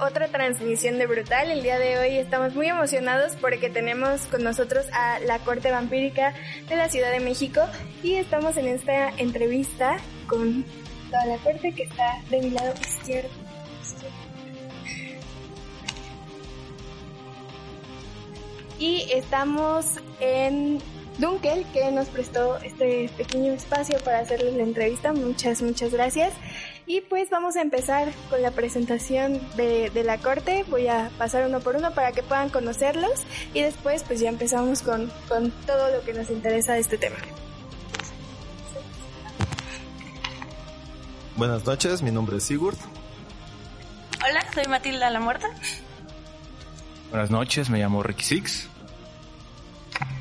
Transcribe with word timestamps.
Otra 0.00 0.28
transmisión 0.28 0.98
de 0.98 1.06
Brutal. 1.06 1.50
El 1.50 1.62
día 1.62 1.78
de 1.78 1.98
hoy 1.98 2.16
estamos 2.16 2.54
muy 2.54 2.68
emocionados 2.68 3.36
porque 3.40 3.68
tenemos 3.68 4.22
con 4.22 4.42
nosotros 4.42 4.86
a 4.92 5.18
la 5.20 5.38
Corte 5.40 5.70
Vampírica 5.70 6.34
de 6.68 6.76
la 6.76 6.88
Ciudad 6.88 7.10
de 7.10 7.20
México 7.20 7.62
y 8.02 8.14
estamos 8.14 8.56
en 8.56 8.66
esta 8.68 9.10
entrevista 9.16 9.96
con 10.28 10.64
toda 11.10 11.26
la 11.26 11.36
corte 11.38 11.72
que 11.72 11.84
está 11.84 12.18
de 12.30 12.40
mi 12.40 12.50
lado 12.50 12.74
izquierdo. 12.80 13.30
Y 18.78 19.08
estamos 19.12 20.00
en 20.20 20.80
Dunkel, 21.18 21.64
que 21.72 21.90
nos 21.92 22.08
prestó 22.08 22.58
este 22.58 23.08
pequeño 23.16 23.52
espacio 23.54 23.98
para 24.04 24.18
hacerles 24.18 24.54
la 24.54 24.64
entrevista. 24.64 25.12
Muchas, 25.12 25.62
muchas 25.62 25.92
gracias. 25.92 26.32
Y 26.88 27.00
pues 27.00 27.30
vamos 27.30 27.56
a 27.56 27.62
empezar 27.62 28.12
con 28.30 28.40
la 28.42 28.52
presentación 28.52 29.40
de, 29.56 29.90
de, 29.90 30.04
la 30.04 30.18
corte. 30.18 30.64
Voy 30.68 30.86
a 30.86 31.10
pasar 31.18 31.44
uno 31.44 31.58
por 31.58 31.74
uno 31.74 31.92
para 31.92 32.12
que 32.12 32.22
puedan 32.22 32.48
conocerlos 32.48 33.24
y 33.52 33.62
después 33.62 34.04
pues 34.04 34.20
ya 34.20 34.28
empezamos 34.28 34.82
con, 34.82 35.10
con 35.28 35.50
todo 35.66 35.90
lo 35.90 36.02
que 36.04 36.12
nos 36.12 36.30
interesa 36.30 36.74
de 36.74 36.80
este 36.80 36.96
tema. 36.96 37.16
Buenas 41.36 41.66
noches, 41.66 42.02
mi 42.02 42.12
nombre 42.12 42.36
es 42.36 42.44
Sigurd. 42.44 42.78
Hola, 44.24 44.46
soy 44.54 44.66
Matilda 44.66 45.10
La 45.10 45.20
Muerta. 45.20 45.48
Buenas 47.10 47.30
noches, 47.30 47.68
me 47.68 47.78
llamo 47.78 48.02
Ricky 48.02 48.24
Six. 48.24 48.68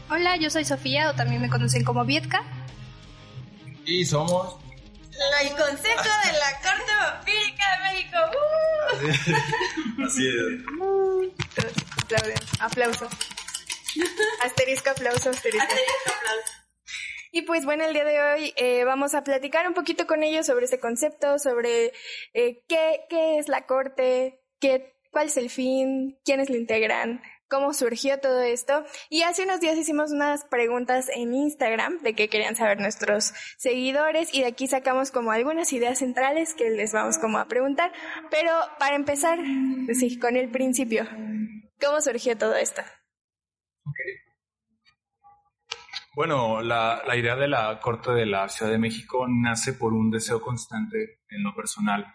Hola, 0.09 0.35
yo 0.37 0.49
soy 0.49 0.65
Sofía, 0.65 1.11
o 1.11 1.13
también 1.13 1.41
me 1.41 1.49
conocen 1.49 1.83
como 1.83 2.05
Vietka. 2.05 2.43
Y 3.85 4.05
somos 4.05 4.57
el 5.41 5.49
concepto 5.49 6.09
de 6.25 6.33
la 6.33 6.59
Corte 6.61 6.91
Vampírica 6.99 7.63
de 7.71 7.93
México. 7.93 8.17
¡Uh! 8.33 10.03
Así 10.05 10.27
es. 10.27 10.35
Aplauden. 12.03 12.37
Aplauso. 12.59 13.09
asterisco, 14.43 14.89
aplauso, 14.89 15.29
asterisco. 15.29 15.63
Asterisco, 15.63 16.11
aplauso. 16.17 16.53
Y 17.31 17.41
pues 17.41 17.65
bueno, 17.65 17.83
el 17.83 17.93
día 17.93 18.05
de 18.05 18.21
hoy 18.21 18.53
eh, 18.55 18.85
vamos 18.85 19.13
a 19.13 19.23
platicar 19.23 19.67
un 19.67 19.73
poquito 19.73 20.07
con 20.07 20.23
ellos 20.23 20.45
sobre 20.45 20.65
ese 20.65 20.79
concepto, 20.79 21.37
sobre 21.37 21.91
eh, 22.33 22.63
qué, 22.67 23.01
qué 23.09 23.39
es 23.39 23.49
la 23.49 23.65
corte, 23.65 24.41
qué, 24.61 24.95
cuál 25.11 25.27
es 25.27 25.35
el 25.35 25.49
fin, 25.49 26.17
quiénes 26.23 26.49
lo 26.49 26.55
integran, 26.55 27.21
cómo 27.47 27.73
surgió 27.73 28.19
todo 28.19 28.41
esto. 28.41 28.85
Y 29.09 29.23
hace 29.23 29.43
unos 29.43 29.59
días 29.59 29.77
hicimos 29.77 30.11
unas 30.11 30.45
preguntas 30.45 31.09
en 31.13 31.33
Instagram 31.33 31.99
de 31.99 32.13
qué 32.13 32.29
querían 32.29 32.55
saber 32.55 32.79
nuestros 32.79 33.33
seguidores 33.57 34.33
y 34.33 34.41
de 34.41 34.47
aquí 34.47 34.67
sacamos 34.67 35.11
como 35.11 35.31
algunas 35.31 35.71
ideas 35.73 35.99
centrales 35.99 36.53
que 36.53 36.69
les 36.69 36.93
vamos 36.93 37.17
como 37.17 37.37
a 37.37 37.47
preguntar. 37.47 37.91
Pero 38.31 38.51
para 38.79 38.95
empezar, 38.95 39.39
sí, 39.93 40.19
con 40.19 40.35
el 40.35 40.49
principio, 40.49 41.07
¿cómo 41.79 42.01
surgió 42.01 42.37
todo 42.37 42.55
esto? 42.55 42.81
Bueno, 46.15 46.61
la, 46.61 47.03
idea 47.17 47.35
de 47.35 47.49
la 47.49 47.77
Corte 47.81 48.11
de 48.11 48.25
la 48.25 48.47
Ciudad 48.47 48.71
de 48.71 48.77
México 48.77 49.25
nace 49.27 49.73
por 49.73 49.93
un 49.93 50.09
deseo 50.09 50.41
constante 50.41 51.19
en 51.27 51.43
lo 51.43 51.53
personal 51.53 52.05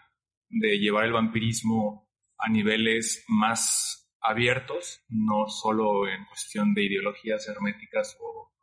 de 0.49 0.79
llevar 0.79 1.05
el 1.05 1.13
vampirismo 1.13 2.09
a 2.39 2.49
niveles 2.49 3.23
más 3.27 4.00
abiertos, 4.21 5.03
no 5.09 5.47
solo 5.47 6.07
en 6.07 6.25
cuestión 6.25 6.73
de 6.73 6.83
ideologías 6.83 7.47
herméticas 7.47 8.17
o 8.19 8.53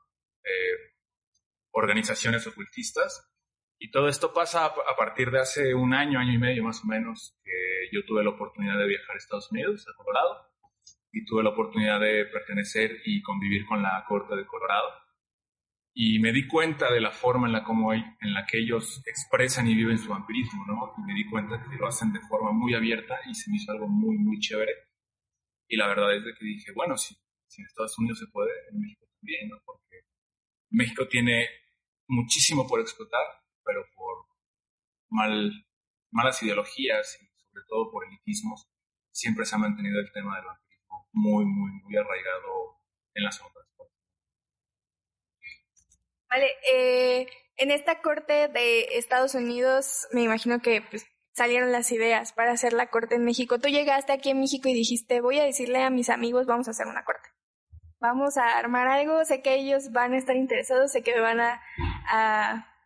eh, 0.45 0.95
organizaciones 1.73 2.47
ocultistas. 2.47 3.25
Y 3.81 3.91
todo 3.91 4.09
esto 4.09 4.33
pasa 4.33 4.67
a 4.67 4.97
partir 4.97 5.31
de 5.31 5.41
hace 5.41 5.75
un 5.75 5.95
año, 5.95 6.19
año 6.19 6.33
y 6.33 6.39
medio 6.39 6.65
más 6.65 6.83
o 6.83 6.87
menos, 6.87 7.39
que 7.45 7.89
yo 7.93 8.05
tuve 8.05 8.25
la 8.25 8.31
oportunidad 8.31 8.77
de 8.77 8.89
viajar 8.89 9.15
a 9.15 9.19
Estados 9.19 9.51
Unidos, 9.53 9.87
a 9.89 9.97
Colorado, 9.97 10.51
y 11.13 11.25
tuve 11.25 11.45
la 11.45 11.51
oportunidad 11.51 12.01
de 12.01 12.27
pertenecer 12.27 12.97
y 13.05 13.23
convivir 13.23 13.65
con 13.67 13.83
la 13.83 14.05
Corte 14.09 14.35
de 14.35 14.47
Colorado 14.47 15.09
y 16.01 16.21
me 16.21 16.33
di 16.33 16.47
cuenta 16.47 16.93
de 16.93 17.01
la 17.01 17.11
forma 17.11 17.49
en 17.49 17.53
la, 17.53 17.65
como, 17.65 17.93
en 17.93 18.05
la 18.21 18.47
que 18.47 18.59
ellos 18.59 19.03
expresan 19.05 19.67
y 19.67 19.75
viven 19.75 19.99
su 19.99 20.11
vampirismo, 20.11 20.65
¿no? 20.65 20.95
Y 20.97 21.03
me 21.03 21.13
di 21.13 21.29
cuenta 21.29 21.61
que 21.61 21.77
lo 21.77 21.89
hacen 21.89 22.13
de 22.13 22.21
forma 22.21 22.53
muy 22.53 22.73
abierta 22.73 23.17
y 23.29 23.35
se 23.35 23.51
me 23.51 23.57
hizo 23.57 23.73
algo 23.73 23.89
muy, 23.89 24.17
muy 24.17 24.39
chévere. 24.39 24.73
Y 25.69 25.77
la 25.77 25.87
verdad 25.87 26.15
es 26.17 26.25
de 26.25 26.35
que 26.35 26.45
dije, 26.45 26.73
bueno, 26.73 26.97
si, 26.97 27.15
en 27.59 27.67
Estados 27.67 27.99
Unidos 27.99 28.19
se 28.19 28.27
puede, 28.29 28.51
en 28.71 28.81
México 28.81 29.07
también, 29.21 29.49
¿no? 29.49 29.61
Porque 29.65 30.01
México 30.71 31.07
tiene 31.09 31.49
muchísimo 32.09 32.67
por 32.67 32.81
explotar, 32.81 33.25
pero 33.65 33.85
por 33.95 34.27
mal, 35.11 35.67
malas 36.11 36.43
ideologías 36.43 37.19
y 37.21 37.27
sobre 37.43 37.65
todo 37.69 37.91
por 37.91 38.07
elitismos, 38.07 38.67
siempre 39.11 39.45
se 39.45 39.55
ha 39.55 39.59
mantenido 39.59 40.01
el 40.01 40.11
tema 40.13 40.37
del 40.37 40.47
vampirismo 40.47 41.09
muy, 41.13 41.45
muy, 41.45 41.71
muy 41.83 41.97
arraigado 41.97 42.81
en 43.15 43.25
las 43.25 43.37
sombras. 43.37 43.59
Vale, 46.31 46.51
eh, 46.71 47.27
en 47.57 47.71
esta 47.71 48.03
corte 48.03 48.49
de 48.49 48.99
Estados 48.99 49.35
Unidos 49.35 50.07
me 50.13 50.23
imagino 50.23 50.61
que 50.61 50.83
pues, 50.83 51.07
salieron 51.39 51.73
las 51.73 51.91
ideas 51.93 52.33
para 52.33 52.53
hacer 52.53 52.73
la 52.73 52.89
corte 52.89 53.15
en 53.15 53.25
México. 53.25 53.59
Tú 53.59 53.69
llegaste 53.69 54.13
aquí 54.13 54.31
en 54.31 54.41
México 54.41 54.69
y 54.69 54.75
dijiste, 54.75 55.21
voy 55.21 55.39
a 55.39 55.45
decirle 55.45 55.83
a 55.83 55.91
mis 55.91 56.11
amigos, 56.11 56.47
vamos 56.47 56.69
a 56.69 56.73
hacer 56.73 56.87
una 56.87 57.05
corte. 57.05 57.29
Vamos 58.01 58.37
a 58.37 58.59
armar 58.59 58.89
algo, 58.89 59.25
sé 59.25 59.41
que 59.41 59.55
ellos 59.55 59.91
van 59.93 60.13
a 60.13 60.19
estar 60.19 60.37
interesados, 60.37 60.93
sé 60.93 61.03
que 61.03 61.19
van 61.19 61.41
a, 61.41 61.61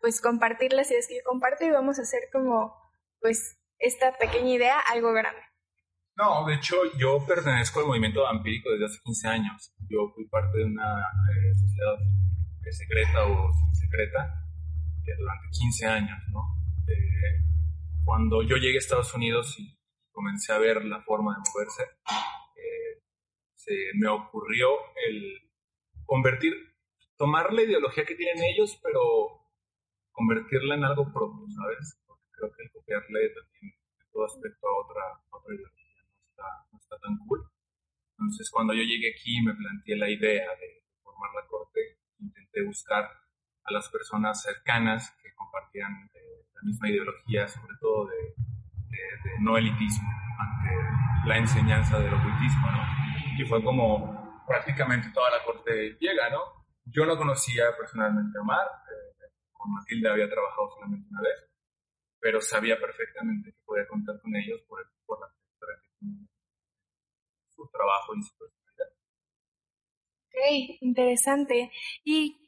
pues 0.00 0.20
compartir 0.20 0.72
las 0.72 0.90
ideas 0.90 1.06
que 1.08 1.16
yo 1.16 1.22
comparto 1.24 1.64
y 1.64 1.70
vamos 1.70 1.98
a 1.98 2.02
hacer 2.02 2.22
como 2.32 2.74
pues 3.20 3.58
esta 3.78 4.16
pequeña 4.18 4.50
idea 4.50 4.78
algo 4.92 5.12
grande. 5.12 5.40
No, 6.16 6.46
de 6.46 6.54
hecho 6.54 6.76
yo 6.98 7.24
pertenezco 7.26 7.80
al 7.80 7.86
movimiento 7.86 8.22
vampírico 8.22 8.70
desde 8.70 8.86
hace 8.86 8.98
15 9.04 9.28
años. 9.28 9.74
Yo 9.88 10.12
fui 10.14 10.28
parte 10.28 10.58
de 10.58 10.64
una 10.64 11.00
eh, 11.00 11.54
sociedad 11.56 11.96
secreta 12.70 13.26
o 13.26 13.50
secreta 13.72 14.42
durante 15.19 15.48
15 15.50 15.86
años, 15.86 16.19
¿no? 16.32 16.40
Eh, 16.88 17.52
cuando 18.04 18.42
yo 18.42 18.56
llegué 18.56 18.76
a 18.76 18.78
Estados 18.78 19.14
Unidos 19.14 19.58
y 19.58 19.78
comencé 20.10 20.52
a 20.52 20.58
ver 20.58 20.84
la 20.84 21.02
forma 21.02 21.34
de 21.34 21.50
moverse, 21.50 21.82
eh, 22.56 23.02
se 23.54 23.74
me 23.94 24.08
ocurrió 24.08 24.68
el 25.06 25.50
convertir, 26.04 26.54
tomar 27.16 27.52
la 27.52 27.62
ideología 27.62 28.04
que 28.04 28.14
tienen 28.14 28.42
ellos, 28.44 28.78
pero 28.82 29.48
convertirla 30.10 30.74
en 30.74 30.84
algo 30.84 31.12
propio, 31.12 31.46
¿sabes? 31.50 31.98
Porque 32.06 32.24
creo 32.32 32.52
que 32.52 32.62
el 32.64 32.70
copiarle 32.70 33.28
también 33.30 33.74
en 34.00 34.10
todo 34.12 34.24
aspecto 34.24 34.69
a 34.69 34.84
otra, 34.84 35.02
otra 35.30 35.54
ideología 35.54 36.02
no 36.04 36.24
está, 36.28 36.44
no 36.70 36.78
está 36.78 36.98
tan 36.98 37.19
cool. 37.26 37.48
Entonces, 38.19 38.50
cuando 38.50 38.74
yo 38.74 38.82
llegué 38.82 39.10
aquí 39.10 39.40
me 39.42 39.54
planteé 39.54 39.96
la 39.96 40.10
idea 40.10 40.48
de 40.56 40.84
formar 41.02 41.30
la 41.34 41.46
corte 41.48 41.98
intenté 42.19 42.62
buscar 42.62 43.04
a 43.64 43.72
las 43.72 43.88
personas 43.88 44.43
cercanas 44.43 45.16
que 45.22 45.32
compartían 45.34 46.10
eh, 46.14 46.31
misma 46.64 46.88
ideología, 46.88 47.49
sobre 47.49 47.76
todo 47.81 48.06
de, 48.06 48.17
de, 48.17 48.97
de, 48.97 49.41
no 49.41 49.56
elitismo, 49.56 50.09
ante 50.38 51.29
la 51.29 51.38
enseñanza 51.38 51.99
del 51.99 52.14
ocultismo, 52.14 52.70
¿no? 52.70 52.82
Y 53.38 53.44
fue 53.44 53.62
como 53.62 54.44
prácticamente 54.47 55.11
toda 55.12 55.31
la 55.31 55.44
corte 55.44 55.97
llega, 56.00 56.31
¿no? 56.31 56.41
Yo 56.85 57.06
no 57.06 57.17
conocía 57.17 57.76
personalmente 57.76 58.37
a 58.38 58.43
Omar, 58.43 58.67
eh, 58.67 59.31
con 59.53 59.73
Matilde 59.73 60.11
había 60.11 60.29
trabajado 60.29 60.70
solamente 60.75 61.09
una 61.11 61.20
vez, 61.20 61.50
pero 62.20 62.41
sabía 62.41 62.79
perfectamente 62.79 63.53
que 63.53 63.58
podía 63.65 63.87
contar 63.87 64.20
con 64.20 64.35
ellos 64.37 64.61
por, 64.69 64.81
el, 64.81 64.87
por 65.06 65.20
la 65.20 65.26
su 67.55 67.69
trabajo 67.69 68.15
y 68.17 68.23
su 68.23 68.37
personalidad. 68.37 68.93
Ok, 70.29 70.79
interesante. 70.81 71.70
¿Y 72.05 72.42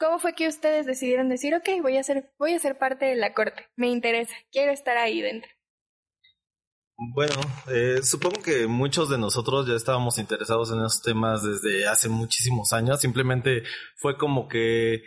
cómo 0.00 0.18
fue 0.18 0.34
que 0.34 0.48
ustedes 0.48 0.86
decidieron 0.86 1.28
decir, 1.28 1.54
ok, 1.54 1.68
voy 1.82 1.98
a 1.98 2.02
ser, 2.02 2.32
voy 2.38 2.54
a 2.54 2.58
ser 2.58 2.78
parte 2.78 3.04
de 3.04 3.16
la 3.16 3.34
corte, 3.34 3.66
me 3.76 3.88
interesa, 3.88 4.34
quiero 4.50 4.72
estar 4.72 4.96
ahí 4.96 5.20
dentro? 5.20 5.50
Bueno, 7.14 7.34
eh, 7.72 8.02
supongo 8.02 8.42
que 8.42 8.66
muchos 8.66 9.08
de 9.08 9.16
nosotros 9.16 9.66
ya 9.66 9.74
estábamos 9.74 10.18
interesados 10.18 10.70
en 10.70 10.80
esos 10.80 11.00
temas 11.00 11.42
desde 11.42 11.86
hace 11.88 12.10
muchísimos 12.10 12.74
años. 12.74 13.00
Simplemente 13.00 13.62
fue 13.96 14.18
como 14.18 14.48
que 14.48 15.00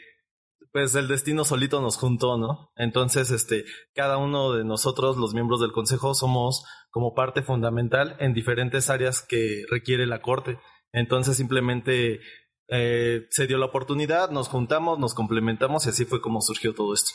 pues 0.72 0.96
el 0.96 1.08
destino 1.08 1.46
solito 1.46 1.82
nos 1.82 1.98
juntó, 1.98 2.40
¿no? 2.40 2.72
Entonces, 2.76 3.30
este, 3.30 3.64
cada 3.94 4.18
uno 4.18 4.54
de 4.54 4.66
nosotros, 4.66 5.18
los 5.18 5.36
miembros 5.36 5.62
del 5.62 5.72
consejo, 5.72 6.16
somos 6.16 6.66
como 6.90 7.14
parte 7.14 7.44
fundamental 7.44 8.16
en 8.20 8.34
diferentes 8.34 8.90
áreas 8.90 9.22
que 9.22 9.66
requiere 9.70 10.08
la 10.08 10.24
corte. 10.24 10.58
Entonces, 10.92 11.38
simplemente 11.38 12.22
eh, 12.76 13.28
se 13.30 13.46
dio 13.46 13.58
la 13.60 13.68
oportunidad, 13.68 14.32
nos 14.32 14.48
juntamos, 14.48 14.98
nos 14.98 15.14
complementamos 15.14 15.86
y 15.86 15.90
así 15.90 16.06
fue 16.06 16.22
como 16.22 16.42
surgió 16.42 16.74
todo 16.74 16.96
esto. 16.96 17.12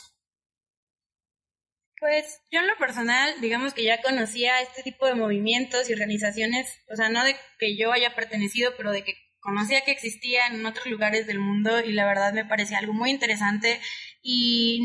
Pues 1.99 2.41
yo 2.49 2.61
en 2.61 2.67
lo 2.67 2.77
personal, 2.77 3.41
digamos 3.41 3.73
que 3.73 3.83
ya 3.83 4.01
conocía 4.01 4.61
este 4.61 4.83
tipo 4.83 5.05
de 5.05 5.15
movimientos 5.15 5.89
y 5.89 5.93
organizaciones, 5.93 6.79
o 6.89 6.95
sea, 6.95 7.09
no 7.09 7.25
de 7.25 7.35
que 7.57 7.75
yo 7.77 7.91
haya 7.91 8.15
pertenecido, 8.15 8.71
pero 8.77 8.91
de 8.91 9.03
que 9.03 9.15
conocía 9.41 9.81
que 9.81 9.91
existían 9.91 10.55
en 10.55 10.65
otros 10.65 10.85
lugares 10.85 11.27
del 11.27 11.39
mundo 11.39 11.81
y 11.81 11.91
la 11.91 12.05
verdad 12.05 12.31
me 12.31 12.45
parecía 12.45 12.77
algo 12.77 12.93
muy 12.93 13.09
interesante 13.09 13.81
y 14.21 14.79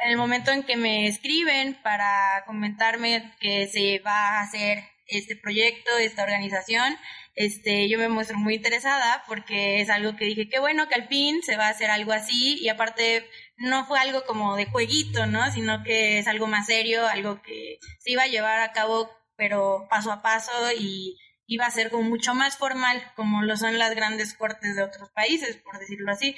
en 0.00 0.10
el 0.10 0.16
momento 0.16 0.52
en 0.52 0.62
que 0.62 0.76
me 0.76 1.08
escriben 1.08 1.76
para 1.82 2.44
comentarme 2.46 3.34
que 3.40 3.66
se 3.66 3.98
va 3.98 4.38
a 4.38 4.42
hacer 4.42 4.84
este 5.08 5.36
proyecto, 5.36 5.96
esta 5.98 6.22
organización, 6.22 6.96
este, 7.34 7.88
yo 7.88 7.98
me 7.98 8.08
muestro 8.08 8.38
muy 8.38 8.54
interesada 8.54 9.22
porque 9.26 9.80
es 9.80 9.90
algo 9.90 10.16
que 10.16 10.24
dije, 10.24 10.48
qué 10.48 10.58
bueno 10.58 10.88
que 10.88 10.94
al 10.94 11.08
fin 11.08 11.42
se 11.42 11.56
va 11.56 11.66
a 11.66 11.70
hacer 11.70 11.90
algo 11.90 12.12
así 12.12 12.58
y 12.60 12.68
aparte 12.68 13.28
no 13.56 13.86
fue 13.86 13.98
algo 13.98 14.24
como 14.24 14.56
de 14.56 14.66
jueguito, 14.66 15.26
¿no? 15.26 15.50
Sino 15.52 15.82
que 15.84 16.18
es 16.18 16.28
algo 16.28 16.46
más 16.46 16.66
serio, 16.66 17.06
algo 17.06 17.42
que 17.42 17.78
se 18.00 18.12
iba 18.12 18.24
a 18.24 18.28
llevar 18.28 18.60
a 18.60 18.72
cabo 18.72 19.10
pero 19.38 19.86
paso 19.88 20.10
a 20.10 20.20
paso 20.20 20.52
y 20.76 21.16
iba 21.46 21.64
a 21.64 21.70
ser 21.70 21.90
como 21.90 22.02
mucho 22.02 22.34
más 22.34 22.56
formal, 22.56 23.00
como 23.14 23.42
lo 23.42 23.56
son 23.56 23.78
las 23.78 23.94
grandes 23.94 24.34
cortes 24.34 24.74
de 24.74 24.82
otros 24.82 25.10
países, 25.10 25.56
por 25.58 25.78
decirlo 25.78 26.10
así. 26.10 26.34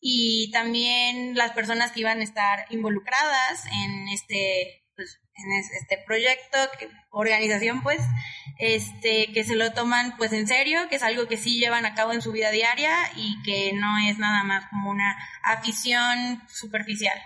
Y 0.00 0.50
también 0.50 1.34
las 1.34 1.52
personas 1.52 1.92
que 1.92 2.00
iban 2.00 2.20
a 2.20 2.24
estar 2.24 2.64
involucradas 2.70 3.66
en 3.66 4.08
este, 4.08 4.82
pues, 4.98 5.20
en 5.36 5.52
este 5.80 5.98
proyecto, 6.04 6.58
que, 6.76 6.88
organización, 7.10 7.84
pues, 7.84 8.00
este, 8.58 9.32
que 9.32 9.44
se 9.44 9.54
lo 9.54 9.72
toman 9.72 10.16
pues 10.16 10.32
en 10.32 10.48
serio, 10.48 10.88
que 10.88 10.96
es 10.96 11.04
algo 11.04 11.28
que 11.28 11.36
sí 11.36 11.60
llevan 11.60 11.86
a 11.86 11.94
cabo 11.94 12.12
en 12.12 12.20
su 12.20 12.32
vida 12.32 12.50
diaria 12.50 12.92
y 13.14 13.40
que 13.44 13.72
no 13.74 13.96
es 14.08 14.18
nada 14.18 14.42
más 14.42 14.66
como 14.70 14.90
una 14.90 15.16
afición 15.44 16.42
superficial. 16.48 17.16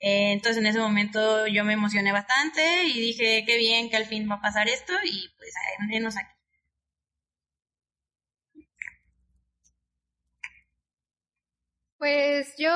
Eh, 0.00 0.32
entonces 0.32 0.58
en 0.58 0.66
ese 0.66 0.80
momento 0.80 1.46
yo 1.46 1.64
me 1.64 1.72
emocioné 1.72 2.12
bastante 2.12 2.84
y 2.84 3.00
dije, 3.00 3.44
qué 3.46 3.56
bien 3.56 3.88
que 3.88 3.96
al 3.96 4.04
fin 4.04 4.28
va 4.30 4.34
a 4.34 4.42
pasar 4.42 4.68
esto 4.68 4.92
y 5.02 5.30
pues 5.38 5.54
menos 5.88 6.18
aquí. 6.18 6.28
Pues 11.96 12.54
yo 12.58 12.70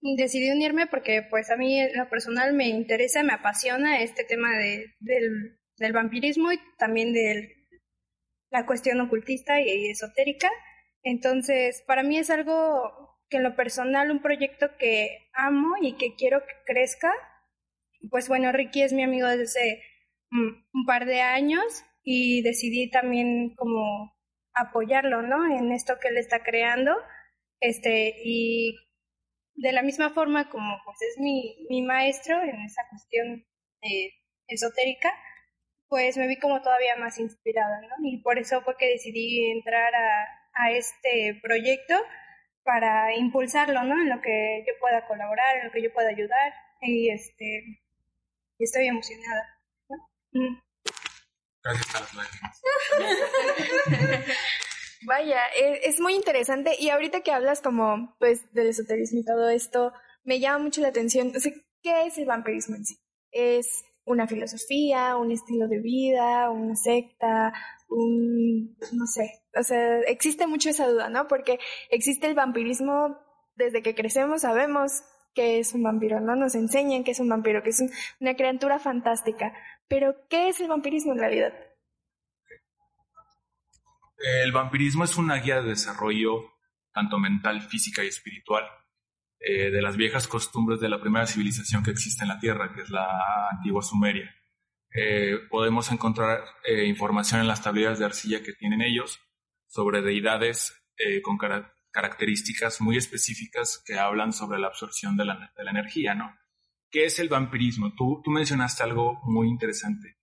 decidí 0.00 0.50
unirme 0.50 0.86
porque 0.86 1.22
pues 1.28 1.50
a 1.50 1.56
mí 1.56 1.80
lo 1.94 2.08
personal 2.08 2.54
me 2.54 2.68
interesa, 2.68 3.22
me 3.22 3.32
apasiona 3.32 4.02
este 4.02 4.24
tema 4.24 4.56
de, 4.56 4.94
del, 5.00 5.58
del 5.76 5.92
vampirismo 5.92 6.52
y 6.52 6.58
también 6.78 7.12
de 7.12 7.56
la 8.50 8.66
cuestión 8.66 9.00
ocultista 9.00 9.60
y 9.60 9.90
esotérica. 9.90 10.50
Entonces, 11.02 11.82
para 11.86 12.02
mí 12.02 12.18
es 12.18 12.30
algo 12.30 13.18
que 13.28 13.38
en 13.38 13.42
lo 13.42 13.56
personal, 13.56 14.10
un 14.10 14.22
proyecto 14.22 14.76
que 14.78 15.30
amo 15.34 15.74
y 15.80 15.96
que 15.96 16.14
quiero 16.16 16.40
que 16.40 16.54
crezca. 16.64 17.12
Pues 18.10 18.28
bueno, 18.28 18.52
Ricky 18.52 18.82
es 18.82 18.92
mi 18.92 19.02
amigo 19.02 19.26
desde 19.26 19.42
hace 19.44 19.82
un 20.30 20.86
par 20.86 21.06
de 21.06 21.20
años 21.20 21.84
y 22.02 22.42
decidí 22.42 22.90
también 22.90 23.54
como 23.56 24.14
apoyarlo, 24.54 25.22
¿no? 25.22 25.46
En 25.46 25.72
esto 25.72 25.98
que 26.00 26.08
él 26.08 26.16
está 26.16 26.42
creando 26.42 26.96
este, 27.60 28.14
y 28.24 28.76
de 29.58 29.72
la 29.72 29.82
misma 29.82 30.10
forma 30.10 30.48
como 30.50 30.80
pues 30.84 31.02
es 31.02 31.18
mi, 31.18 31.66
mi 31.68 31.82
maestro 31.82 32.40
en 32.42 32.60
esa 32.62 32.82
cuestión 32.90 33.44
eh, 33.82 34.14
esotérica, 34.46 35.12
pues 35.88 36.16
me 36.16 36.28
vi 36.28 36.38
como 36.38 36.62
todavía 36.62 36.96
más 36.96 37.18
inspirada, 37.18 37.80
¿no? 37.80 37.94
Y 38.04 38.18
por 38.22 38.38
eso 38.38 38.62
fue 38.62 38.76
que 38.76 38.86
decidí 38.86 39.50
entrar 39.50 39.94
a, 39.94 40.26
a 40.54 40.70
este 40.72 41.40
proyecto 41.42 41.94
para 42.62 43.16
impulsarlo, 43.16 43.82
¿no? 43.82 44.00
En 44.00 44.10
lo 44.10 44.20
que 44.20 44.64
yo 44.66 44.74
pueda 44.80 45.06
colaborar, 45.06 45.56
en 45.56 45.66
lo 45.66 45.72
que 45.72 45.82
yo 45.82 45.92
pueda 45.92 46.10
ayudar 46.10 46.52
y 46.82 47.10
este 47.10 47.82
estoy 48.58 48.86
emocionada. 48.86 49.58
¿no? 49.88 49.96
Mm. 50.32 50.60
Gracias 51.62 51.94
a 51.94 52.00
las 52.00 52.14
lágrimas. 52.14 52.62
Vaya, 55.06 55.40
e- 55.56 55.80
es 55.88 56.00
muy 56.00 56.14
interesante 56.14 56.72
y 56.78 56.88
ahorita 56.90 57.20
que 57.20 57.32
hablas 57.32 57.60
como 57.60 58.16
pues 58.18 58.52
del 58.52 58.68
esoterismo 58.68 59.20
y 59.20 59.24
todo 59.24 59.48
esto, 59.48 59.92
me 60.24 60.40
llama 60.40 60.64
mucho 60.64 60.80
la 60.80 60.88
atención, 60.88 61.28
o 61.28 61.40
¿qué 61.82 62.06
es 62.06 62.18
el 62.18 62.26
vampirismo 62.26 62.76
en 62.76 62.84
sí? 62.84 62.96
¿Es 63.30 63.84
una 64.04 64.26
filosofía, 64.26 65.16
un 65.16 65.30
estilo 65.32 65.68
de 65.68 65.78
vida, 65.80 66.50
una 66.50 66.74
secta, 66.74 67.52
un, 67.88 68.76
no 68.92 69.06
sé, 69.06 69.42
o 69.58 69.62
sea, 69.62 70.00
existe 70.00 70.46
mucho 70.46 70.70
esa 70.70 70.88
duda, 70.88 71.08
¿no? 71.10 71.28
Porque 71.28 71.58
existe 71.90 72.26
el 72.26 72.34
vampirismo 72.34 73.18
desde 73.54 73.82
que 73.82 73.94
crecemos, 73.94 74.42
sabemos 74.42 75.02
que 75.34 75.58
es 75.60 75.74
un 75.74 75.82
vampiro, 75.84 76.20
¿no? 76.20 76.34
Nos 76.36 76.54
enseñan 76.54 77.04
que 77.04 77.12
es 77.12 77.20
un 77.20 77.28
vampiro, 77.28 77.62
que 77.62 77.70
es 77.70 77.80
un- 77.80 77.90
una 78.20 78.34
criatura 78.34 78.78
fantástica, 78.78 79.52
pero 79.88 80.16
¿qué 80.28 80.48
es 80.48 80.60
el 80.60 80.68
vampirismo 80.68 81.12
en 81.12 81.18
realidad? 81.18 81.52
El 84.18 84.52
vampirismo 84.52 85.04
es 85.04 85.16
una 85.16 85.36
guía 85.36 85.62
de 85.62 85.70
desarrollo 85.70 86.52
tanto 86.92 87.18
mental, 87.18 87.62
física 87.62 88.02
y 88.02 88.08
espiritual 88.08 88.64
eh, 89.38 89.70
de 89.70 89.80
las 89.82 89.96
viejas 89.96 90.26
costumbres 90.26 90.80
de 90.80 90.88
la 90.88 91.00
primera 91.00 91.26
civilización 91.26 91.84
que 91.84 91.92
existe 91.92 92.24
en 92.24 92.28
la 92.28 92.40
Tierra, 92.40 92.72
que 92.74 92.82
es 92.82 92.90
la 92.90 93.48
antigua 93.50 93.82
Sumeria. 93.82 94.34
Eh, 94.92 95.38
podemos 95.48 95.92
encontrar 95.92 96.42
eh, 96.64 96.86
información 96.86 97.40
en 97.40 97.46
las 97.46 97.62
tablillas 97.62 97.98
de 97.98 98.06
arcilla 98.06 98.42
que 98.42 98.54
tienen 98.54 98.82
ellos 98.82 99.20
sobre 99.66 100.02
deidades 100.02 100.74
con 101.22 101.38
cara- 101.38 101.72
características 101.92 102.80
muy 102.80 102.96
específicas 102.96 103.80
que 103.86 104.00
hablan 104.00 104.32
sobre 104.32 104.58
la 104.58 104.66
absorción 104.66 105.16
de 105.16 105.26
la, 105.26 105.52
de 105.56 105.62
la 105.62 105.70
energía, 105.70 106.16
¿no? 106.16 106.36
¿Qué 106.90 107.04
es 107.04 107.20
el 107.20 107.28
vampirismo? 107.28 107.94
Tú, 107.94 108.20
tú 108.24 108.32
mencionaste 108.32 108.82
algo 108.82 109.20
muy 109.22 109.46
interesante 109.46 110.17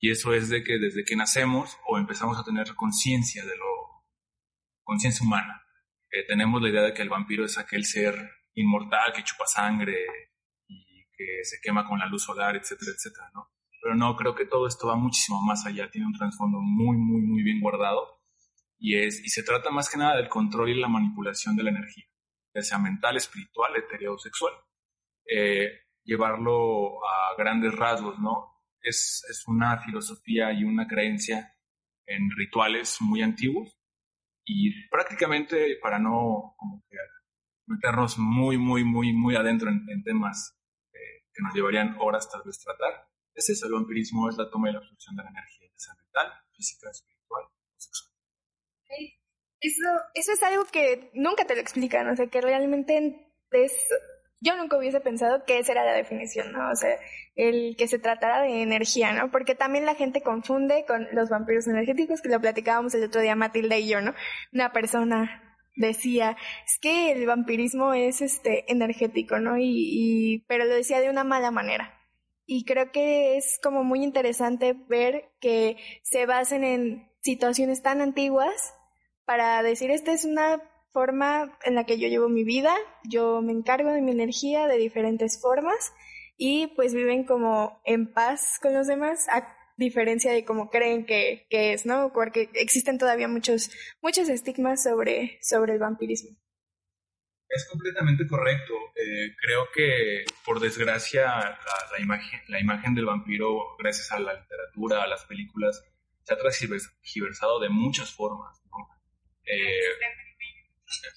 y 0.00 0.10
eso 0.10 0.32
es 0.32 0.48
de 0.48 0.64
que 0.64 0.78
desde 0.78 1.04
que 1.04 1.14
nacemos 1.14 1.76
o 1.86 1.98
empezamos 1.98 2.38
a 2.38 2.44
tener 2.44 2.74
conciencia 2.74 3.44
de 3.44 3.56
lo, 3.56 4.06
conciencia 4.82 5.24
humana, 5.24 5.62
eh, 6.10 6.24
tenemos 6.26 6.60
la 6.62 6.70
idea 6.70 6.82
de 6.82 6.94
que 6.94 7.02
el 7.02 7.10
vampiro 7.10 7.44
es 7.44 7.58
aquel 7.58 7.84
ser 7.84 8.16
inmortal 8.54 9.12
que 9.14 9.22
chupa 9.22 9.46
sangre 9.46 10.06
y 10.66 11.04
que 11.12 11.44
se 11.44 11.60
quema 11.62 11.86
con 11.86 11.98
la 11.98 12.06
luz 12.06 12.24
solar, 12.24 12.56
etcétera, 12.56 12.92
etcétera, 12.96 13.30
¿no? 13.34 13.52
Pero 13.82 13.94
no, 13.94 14.16
creo 14.16 14.34
que 14.34 14.46
todo 14.46 14.66
esto 14.66 14.88
va 14.88 14.96
muchísimo 14.96 15.40
más 15.42 15.64
allá, 15.66 15.90
tiene 15.90 16.06
un 16.06 16.14
trasfondo 16.14 16.58
muy, 16.60 16.96
muy, 16.96 17.20
muy 17.20 17.42
bien 17.42 17.60
guardado 17.60 18.20
y, 18.78 18.96
es, 18.96 19.22
y 19.24 19.28
se 19.28 19.42
trata 19.42 19.70
más 19.70 19.90
que 19.90 19.98
nada 19.98 20.16
del 20.16 20.28
control 20.28 20.70
y 20.70 20.80
la 20.80 20.88
manipulación 20.88 21.56
de 21.56 21.64
la 21.64 21.70
energía, 21.70 22.04
ya 22.54 22.62
sea 22.62 22.78
mental, 22.78 23.16
espiritual, 23.16 23.76
etéreo 23.76 24.14
o 24.14 24.18
sexual. 24.18 24.54
Eh, 25.26 25.82
llevarlo 26.02 26.98
a 27.06 27.36
grandes 27.36 27.74
rasgos, 27.74 28.18
¿no? 28.18 28.49
Es, 28.82 29.24
es 29.28 29.46
una 29.46 29.78
filosofía 29.82 30.52
y 30.52 30.64
una 30.64 30.86
creencia 30.86 31.56
en 32.06 32.30
rituales 32.36 32.96
muy 33.00 33.22
antiguos 33.22 33.78
y 34.44 34.88
prácticamente 34.88 35.76
para 35.80 35.98
no 35.98 36.54
como 36.56 36.82
que 36.88 36.96
meternos 37.66 38.18
muy, 38.18 38.58
muy, 38.58 38.84
muy, 38.84 39.12
muy 39.12 39.36
adentro 39.36 39.70
en, 39.70 39.86
en 39.88 40.02
temas 40.02 40.58
eh, 40.92 41.24
que 41.32 41.42
nos 41.42 41.54
llevarían 41.54 41.96
horas 42.00 42.28
tal 42.30 42.42
vez 42.44 42.58
tratar, 42.58 43.08
es 43.34 43.48
eso, 43.48 43.66
el 43.66 43.72
vampirismo 43.72 44.28
es 44.28 44.36
la 44.36 44.50
toma 44.50 44.68
y 44.68 44.72
la 44.72 44.78
absorción 44.78 45.16
de 45.16 45.22
la 45.22 45.30
energía, 45.30 45.68
mental, 45.96 46.32
física, 46.52 46.90
espiritual 46.90 47.44
sexual. 47.76 48.12
Eso, 49.60 49.88
eso 50.14 50.32
es 50.32 50.42
algo 50.42 50.64
que 50.64 51.10
nunca 51.14 51.46
te 51.46 51.54
lo 51.54 51.60
explican, 51.60 52.08
o 52.08 52.16
sea, 52.16 52.26
que 52.26 52.40
realmente 52.40 53.26
es... 53.50 53.72
Yo 54.40 54.56
nunca 54.56 54.78
hubiese 54.78 55.00
pensado 55.00 55.44
que 55.44 55.58
esa 55.58 55.72
era 55.72 55.84
la 55.84 55.92
definición, 55.92 56.52
¿no? 56.52 56.70
O 56.70 56.76
sea, 56.76 56.96
el 57.36 57.76
que 57.76 57.88
se 57.88 57.98
tratara 57.98 58.42
de 58.42 58.62
energía, 58.62 59.12
¿no? 59.12 59.30
Porque 59.30 59.54
también 59.54 59.84
la 59.84 59.94
gente 59.94 60.22
confunde 60.22 60.84
con 60.86 61.06
los 61.12 61.28
vampiros 61.28 61.66
energéticos, 61.66 62.22
que 62.22 62.30
lo 62.30 62.40
platicábamos 62.40 62.94
el 62.94 63.04
otro 63.04 63.20
día 63.20 63.36
Matilda 63.36 63.76
y 63.76 63.88
yo, 63.88 64.00
¿no? 64.00 64.14
Una 64.52 64.72
persona 64.72 65.58
decía, 65.76 66.36
es 66.66 66.78
que 66.80 67.12
el 67.12 67.26
vampirismo 67.26 67.92
es 67.94 68.22
este 68.22 68.70
energético, 68.72 69.38
¿no? 69.38 69.58
Y, 69.58 69.64
y 69.66 70.38
pero 70.48 70.64
lo 70.64 70.74
decía 70.74 71.00
de 71.00 71.10
una 71.10 71.24
mala 71.24 71.50
manera. 71.50 71.98
Y 72.46 72.64
creo 72.64 72.90
que 72.90 73.36
es 73.36 73.60
como 73.62 73.84
muy 73.84 74.02
interesante 74.02 74.74
ver 74.88 75.30
que 75.40 75.76
se 76.02 76.26
basen 76.26 76.64
en 76.64 77.10
situaciones 77.20 77.82
tan 77.82 78.00
antiguas 78.00 78.74
para 79.24 79.62
decir 79.62 79.90
esta 79.90 80.12
es 80.12 80.24
una 80.24 80.60
forma 80.92 81.58
en 81.64 81.74
la 81.74 81.84
que 81.84 81.98
yo 81.98 82.08
llevo 82.08 82.28
mi 82.28 82.44
vida, 82.44 82.74
yo 83.04 83.42
me 83.42 83.52
encargo 83.52 83.92
de 83.92 84.02
mi 84.02 84.10
energía 84.10 84.66
de 84.66 84.76
diferentes 84.76 85.40
formas 85.40 85.92
y 86.36 86.68
pues 86.68 86.94
viven 86.94 87.24
como 87.24 87.80
en 87.84 88.12
paz 88.12 88.58
con 88.62 88.74
los 88.74 88.86
demás 88.86 89.28
a 89.28 89.56
diferencia 89.76 90.32
de 90.32 90.44
como 90.44 90.70
creen 90.70 91.06
que, 91.06 91.46
que 91.50 91.72
es, 91.72 91.86
¿no? 91.86 92.12
Porque 92.12 92.50
existen 92.54 92.98
todavía 92.98 93.28
muchos, 93.28 93.70
muchos 94.02 94.28
estigmas 94.28 94.82
sobre, 94.82 95.38
sobre 95.42 95.72
el 95.74 95.78
vampirismo. 95.78 96.36
Es 97.48 97.66
completamente 97.68 98.26
correcto. 98.28 98.74
Eh, 98.94 99.34
creo 99.36 99.66
que, 99.74 100.24
por 100.44 100.60
desgracia, 100.60 101.26
la, 101.26 102.00
imagen, 102.00 102.40
la 102.46 102.60
imagen 102.60 102.94
del 102.94 103.06
vampiro, 103.06 103.76
gracias 103.78 104.12
a 104.12 104.20
la 104.20 104.34
literatura, 104.34 105.02
a 105.02 105.08
las 105.08 105.24
películas, 105.24 105.82
se 106.22 106.34
ha 106.34 106.38
transversado 106.38 107.58
de 107.58 107.68
muchas 107.68 108.14
formas. 108.14 108.62
Eh, 109.44 109.80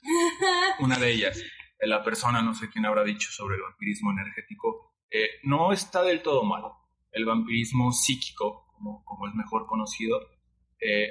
una 0.80 0.98
de 0.98 1.12
ellas, 1.12 1.44
la 1.80 2.04
persona, 2.04 2.42
no 2.42 2.54
sé 2.54 2.70
quién 2.70 2.86
habrá 2.86 3.04
dicho 3.04 3.30
sobre 3.32 3.56
el 3.56 3.62
vampirismo 3.62 4.12
energético, 4.12 4.96
eh, 5.12 5.30
no 5.44 5.72
está 5.74 6.04
del 6.04 6.22
todo 6.22 6.44
malo. 6.44 6.78
El 7.12 7.26
vampirismo 7.26 7.92
psíquico, 7.92 8.68
como, 8.74 9.04
como 9.06 9.28
es 9.28 9.36
mejor 9.36 9.68
conocido, 9.68 10.20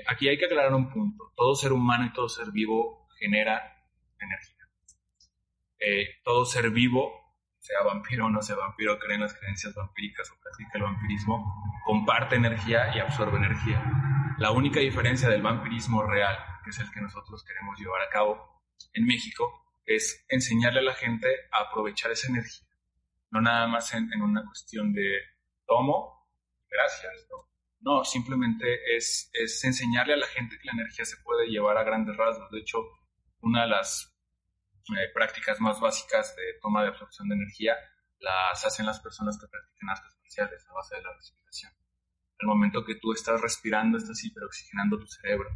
aquí 0.06 0.28
hay 0.28 0.36
que 0.36 0.46
aclarar 0.46 0.74
un 0.74 0.90
punto. 0.90 1.32
Todo 1.34 1.54
ser 1.54 1.72
humano 1.72 2.04
y 2.04 2.12
todo 2.12 2.28
ser 2.28 2.50
vivo 2.50 3.08
genera 3.18 3.62
energía 4.20 4.62
eh, 5.84 6.20
todo 6.22 6.44
ser 6.44 6.70
vivo, 6.70 7.10
sea 7.58 7.82
vampiro 7.84 8.26
o 8.26 8.30
no 8.30 8.40
sea 8.40 8.54
vampiro, 8.54 8.98
cree 9.00 9.16
en 9.16 9.22
las 9.22 9.34
creencias 9.34 9.74
vampíricas 9.74 10.30
o 10.30 10.40
practica 10.40 10.70
el 10.74 10.84
vampirismo, 10.84 11.80
comparte 11.84 12.36
energía 12.36 12.94
y 12.94 13.00
absorbe 13.00 13.38
energía. 13.38 13.82
La 14.38 14.52
única 14.52 14.78
diferencia 14.78 15.28
del 15.28 15.42
vampirismo 15.42 16.04
real, 16.04 16.38
que 16.62 16.70
es 16.70 16.78
el 16.78 16.90
que 16.90 17.00
nosotros 17.00 17.44
queremos 17.44 17.78
llevar 17.78 18.02
a 18.02 18.08
cabo 18.08 18.62
en 18.92 19.06
México, 19.06 19.62
es 19.84 20.24
enseñarle 20.28 20.80
a 20.80 20.84
la 20.84 20.94
gente 20.94 21.28
a 21.50 21.68
aprovechar 21.68 22.10
esa 22.10 22.28
energía. 22.28 22.68
No 23.30 23.40
nada 23.40 23.66
más 23.66 23.92
en, 23.94 24.10
una 24.20 24.44
cuestión 24.44 24.92
de 24.92 25.18
tomo, 25.66 26.28
gracias. 26.68 27.26
No, 27.30 27.48
no 27.80 28.04
simplemente 28.04 28.96
es, 28.96 29.30
es 29.32 29.64
enseñarle 29.64 30.14
a 30.14 30.18
la 30.18 30.26
gente 30.26 30.58
que 30.58 30.66
la 30.66 30.72
energía 30.72 31.04
se 31.04 31.16
puede 31.18 31.48
llevar 31.48 31.78
a 31.78 31.84
grandes 31.84 32.16
rasgos. 32.16 32.50
De 32.50 32.60
hecho, 32.60 32.78
una 33.40 33.62
de 33.62 33.68
las 33.68 34.12
eh, 34.90 35.08
prácticas 35.14 35.60
más 35.60 35.80
básicas 35.80 36.34
de 36.36 36.42
toma 36.60 36.82
de 36.82 36.88
absorción 36.88 37.28
de 37.28 37.36
energía 37.36 37.76
las 38.18 38.64
hacen 38.64 38.86
las 38.86 39.00
personas 39.00 39.38
que 39.38 39.46
practican 39.48 39.90
artes 39.90 40.16
marciales 40.20 40.66
a 40.68 40.72
base 40.74 40.96
de 40.96 41.02
la 41.02 41.12
respiración. 41.14 41.72
El 42.38 42.48
momento 42.48 42.84
que 42.84 42.96
tú 42.96 43.12
estás 43.12 43.40
respirando, 43.40 43.98
estás 43.98 44.22
hiperoxigenando 44.24 44.98
tu 44.98 45.06
cerebro. 45.06 45.48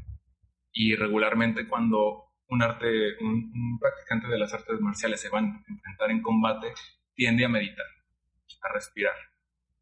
Y 0.78 0.94
regularmente 0.94 1.66
cuando 1.66 2.34
un, 2.48 2.62
arte, 2.62 3.16
un, 3.22 3.78
practicante 3.80 4.28
de 4.28 4.38
las 4.38 4.52
artes 4.52 4.78
marciales 4.78 5.18
se 5.18 5.30
va 5.30 5.38
a 5.38 5.42
enfrentar 5.42 6.10
en 6.10 6.20
combate, 6.20 6.74
tiende 7.14 7.46
a 7.46 7.48
meditar, 7.48 7.86
a 8.60 8.72
respirar. 8.74 9.16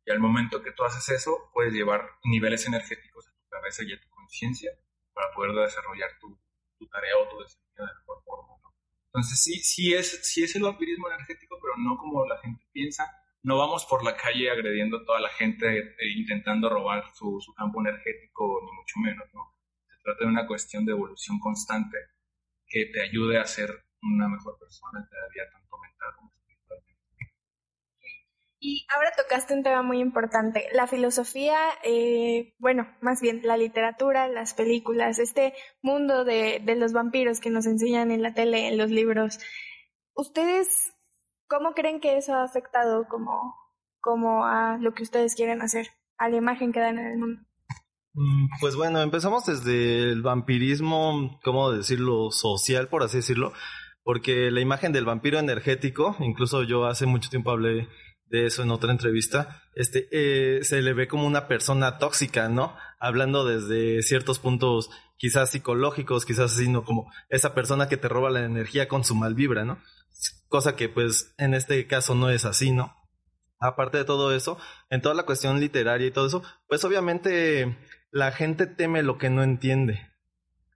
Y 0.07 0.13
al 0.13 0.21
momento 0.21 0.63
que 0.63 0.71
tú 0.71 0.85
haces 0.85 1.09
eso, 1.09 1.51
puedes 1.53 1.73
llevar 1.73 2.09
niveles 2.23 2.65
energéticos 2.69 3.27
a 3.27 3.33
tu 3.33 3.49
cabeza 3.49 3.83
y 3.83 3.93
a 3.93 4.01
tu 4.01 4.09
conciencia 4.09 4.71
para 5.13 5.33
poder 5.33 5.53
desarrollar 5.67 6.11
tu, 6.21 6.39
tarea 6.93 7.17
o 7.19 7.29
tu 7.29 7.41
desempeño 7.41 7.89
de 7.89 7.95
mejor 7.99 8.23
forma. 8.25 8.55
Entonces 9.07 9.43
sí, 9.43 9.55
sí 9.55 9.95
es, 9.95 10.21
sí 10.23 10.45
es 10.45 10.55
el 10.55 10.63
vampirismo 10.63 11.09
energético, 11.11 11.59
pero 11.61 11.75
no 11.77 11.97
como 11.97 12.25
la 12.25 12.39
gente 12.39 12.65
piensa. 12.71 13.11
No 13.43 13.59
vamos 13.59 13.85
por 13.87 14.05
la 14.05 14.17
calle 14.17 14.49
agrediendo 14.49 14.99
a 14.99 15.05
toda 15.05 15.19
la 15.19 15.31
gente 15.31 15.97
e 15.99 16.09
intentando 16.17 16.69
robar 16.69 17.11
su, 17.15 17.41
su 17.41 17.53
campo 17.53 17.81
energético, 17.81 18.61
ni 18.65 18.71
mucho 18.77 19.01
menos, 19.01 19.27
¿no? 19.35 19.54
Trata 20.05 20.25
de 20.25 20.31
una 20.31 20.47
cuestión 20.47 20.87
de 20.87 20.93
evolución 20.93 21.41
constante 21.41 21.99
que 22.67 22.87
te 22.93 23.03
ayude 23.03 23.39
a 23.39 23.45
ser 23.45 23.71
una 24.03 24.29
mejor 24.29 24.59
persona 24.59 25.09
cada 25.11 25.29
día, 25.31 25.51
tanto 25.51 25.79
mental 25.79 26.09
como 26.17 26.35
y 28.67 28.87
ahora 28.97 29.13
tocaste 29.15 29.53
un 29.53 29.63
tema 29.63 29.83
muy 29.83 30.01
importante, 30.01 30.69
la 30.73 30.87
filosofía, 30.87 31.59
eh, 31.83 32.55
bueno, 32.59 32.89
más 33.03 33.21
bien 33.21 33.43
la 33.45 33.59
literatura, 33.59 34.27
las 34.27 34.55
películas, 34.55 35.19
este 35.19 35.53
mundo 35.83 36.25
de, 36.25 36.63
de, 36.65 36.75
los 36.75 36.95
vampiros 36.95 37.41
que 37.41 37.51
nos 37.51 37.67
enseñan 37.67 38.11
en 38.11 38.23
la 38.23 38.33
tele, 38.33 38.69
en 38.69 38.79
los 38.79 38.91
libros. 38.91 39.39
¿Ustedes 40.15 40.95
cómo 41.47 41.75
creen 41.75 42.01
que 42.01 42.17
eso 42.17 42.33
ha 42.33 42.43
afectado 42.43 43.07
como, 43.07 43.55
como 44.01 44.47
a 44.47 44.79
lo 44.79 44.95
que 44.95 45.03
ustedes 45.03 45.35
quieren 45.35 45.61
hacer, 45.61 45.89
a 46.17 46.31
la 46.31 46.37
imagen 46.39 46.73
que 46.73 46.81
dan 46.81 46.99
en 46.99 47.07
el 47.07 47.19
mundo? 47.19 47.43
Mm, 48.15 48.47
pues 48.61 48.77
bueno, 48.77 49.03
empezamos 49.03 49.45
desde 49.47 50.13
el 50.13 50.23
vampirismo, 50.23 51.41
¿cómo 51.43 51.73
decirlo? 51.73 52.31
Social, 52.31 52.89
por 52.89 53.03
así 53.03 53.19
decirlo, 53.19 53.53
porque 54.05 54.51
la 54.53 54.61
imagen 54.61 54.93
del 54.93 55.05
vampiro 55.05 55.39
energético, 55.41 56.17
incluso 56.21 56.63
yo 56.63 56.87
hace 56.87 57.07
mucho 57.07 57.29
tiempo 57.29 57.51
hablé 57.51 57.89
de 58.27 58.47
eso 58.47 58.63
en 58.63 58.71
otra 58.71 58.93
entrevista, 58.93 59.63
este, 59.75 60.09
eh, 60.13 60.63
se 60.63 60.81
le 60.83 60.93
ve 60.93 61.09
como 61.09 61.27
una 61.27 61.49
persona 61.49 61.99
tóxica, 61.99 62.49
¿no? 62.49 62.77
Hablando 63.01 63.45
desde 63.45 64.03
ciertos 64.03 64.39
puntos 64.39 64.91
quizás 65.17 65.51
psicológicos, 65.51 66.25
quizás 66.25 66.55
así, 66.55 66.69
¿no? 66.69 66.85
Como 66.85 67.11
esa 67.31 67.55
persona 67.55 67.89
que 67.89 67.97
te 67.97 68.09
roba 68.09 68.31
la 68.31 68.45
energía 68.45 68.89
con 68.89 69.05
su 69.05 69.17
mal 69.17 69.35
vibra, 69.35 69.65
¿no? 69.65 69.79
Cosa 70.49 70.77
que 70.77 70.89
pues 70.89 71.35
en 71.39 71.55
este 71.55 71.87
caso 71.89 72.15
no 72.15 72.31
es 72.31 72.45
así, 72.45 72.71
¿no? 72.71 72.95
Aparte 73.61 73.99
de 73.99 74.05
todo 74.05 74.35
eso, 74.35 74.59
en 74.91 75.01
toda 75.01 75.15
la 75.15 75.25
cuestión 75.25 75.59
literaria 75.59 76.07
y 76.07 76.11
todo 76.11 76.27
eso, 76.27 76.43
pues 76.69 76.85
obviamente 76.85 77.77
la 78.15 78.31
gente 78.31 78.69
teme 78.69 79.03
lo 79.03 79.19
que 79.19 79.29
no 79.29 79.43
entiende. 79.43 80.09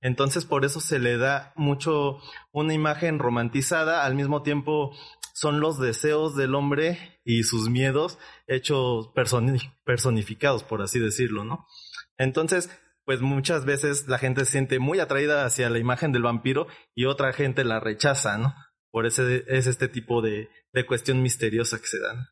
Entonces 0.00 0.44
por 0.44 0.64
eso 0.64 0.80
se 0.80 0.98
le 0.98 1.16
da 1.18 1.52
mucho 1.54 2.18
una 2.50 2.74
imagen 2.74 3.20
romantizada, 3.20 4.04
al 4.04 4.16
mismo 4.16 4.42
tiempo 4.42 4.92
son 5.34 5.60
los 5.60 5.78
deseos 5.78 6.34
del 6.34 6.56
hombre 6.56 7.20
y 7.24 7.44
sus 7.44 7.70
miedos 7.70 8.18
hechos 8.48 9.12
personificados, 9.84 10.64
por 10.64 10.82
así 10.82 10.98
decirlo, 10.98 11.44
¿no? 11.44 11.64
Entonces, 12.16 12.70
pues 13.04 13.20
muchas 13.20 13.64
veces 13.64 14.08
la 14.08 14.18
gente 14.18 14.44
se 14.44 14.50
siente 14.50 14.80
muy 14.80 14.98
atraída 14.98 15.44
hacia 15.44 15.70
la 15.70 15.78
imagen 15.78 16.10
del 16.10 16.22
vampiro 16.22 16.66
y 16.96 17.04
otra 17.04 17.32
gente 17.32 17.62
la 17.62 17.78
rechaza, 17.78 18.36
¿no? 18.36 18.52
Por 18.90 19.06
ese 19.06 19.44
es 19.46 19.68
este 19.68 19.86
tipo 19.86 20.22
de, 20.22 20.50
de 20.72 20.86
cuestión 20.86 21.22
misteriosa 21.22 21.78
que 21.78 21.86
se 21.86 22.00
dan. 22.00 22.30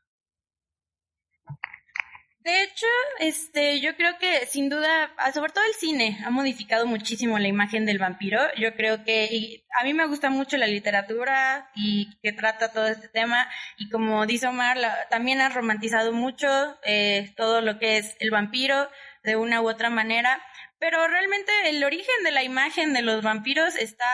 De 2.47 2.63
hecho, 2.63 2.87
este, 3.19 3.81
yo 3.81 3.97
creo 3.97 4.19
que 4.19 4.47
sin 4.47 4.69
duda, 4.69 5.13
ah, 5.17 5.33
sobre 5.33 5.53
todo 5.53 5.65
el 5.65 5.75
cine, 5.75 6.17
ha 6.25 6.31
modificado 6.31 6.87
muchísimo 6.87 7.41
la 7.41 7.49
imagen 7.49 7.85
del 7.85 7.99
vampiro. 7.99 8.41
Yo 8.57 8.77
creo 8.77 9.03
que 9.03 9.65
a 9.77 9.83
mí 9.83 9.93
me 9.93 10.07
gusta 10.07 10.31
mucho 10.31 10.57
la 10.57 10.69
literatura 10.69 11.69
y 11.75 12.17
que 12.23 12.33
trata 12.33 12.71
todo 12.71 12.87
este 12.87 13.09
tema. 13.09 13.49
Y 13.79 13.91
como 13.91 14.27
dice 14.27 14.47
Omar, 14.47 14.79
también 15.11 15.41
ha 15.41 15.49
romantizado 15.49 16.13
mucho 16.13 16.47
eh, 16.85 17.35
todo 17.37 17.63
lo 17.63 17.81
que 17.81 17.99
es 17.99 18.17
el 18.21 18.31
vampiro 18.31 18.89
de 19.25 19.35
una 19.35 19.61
u 19.61 19.69
otra 19.69 19.91
manera. 19.91 20.41
Pero 20.79 21.09
realmente 21.09 21.51
el 21.65 21.83
origen 21.83 22.23
de 22.23 22.31
la 22.31 22.45
imagen 22.45 22.93
de 22.93 23.03
los 23.03 23.25
vampiros 23.25 23.75
está 23.75 24.07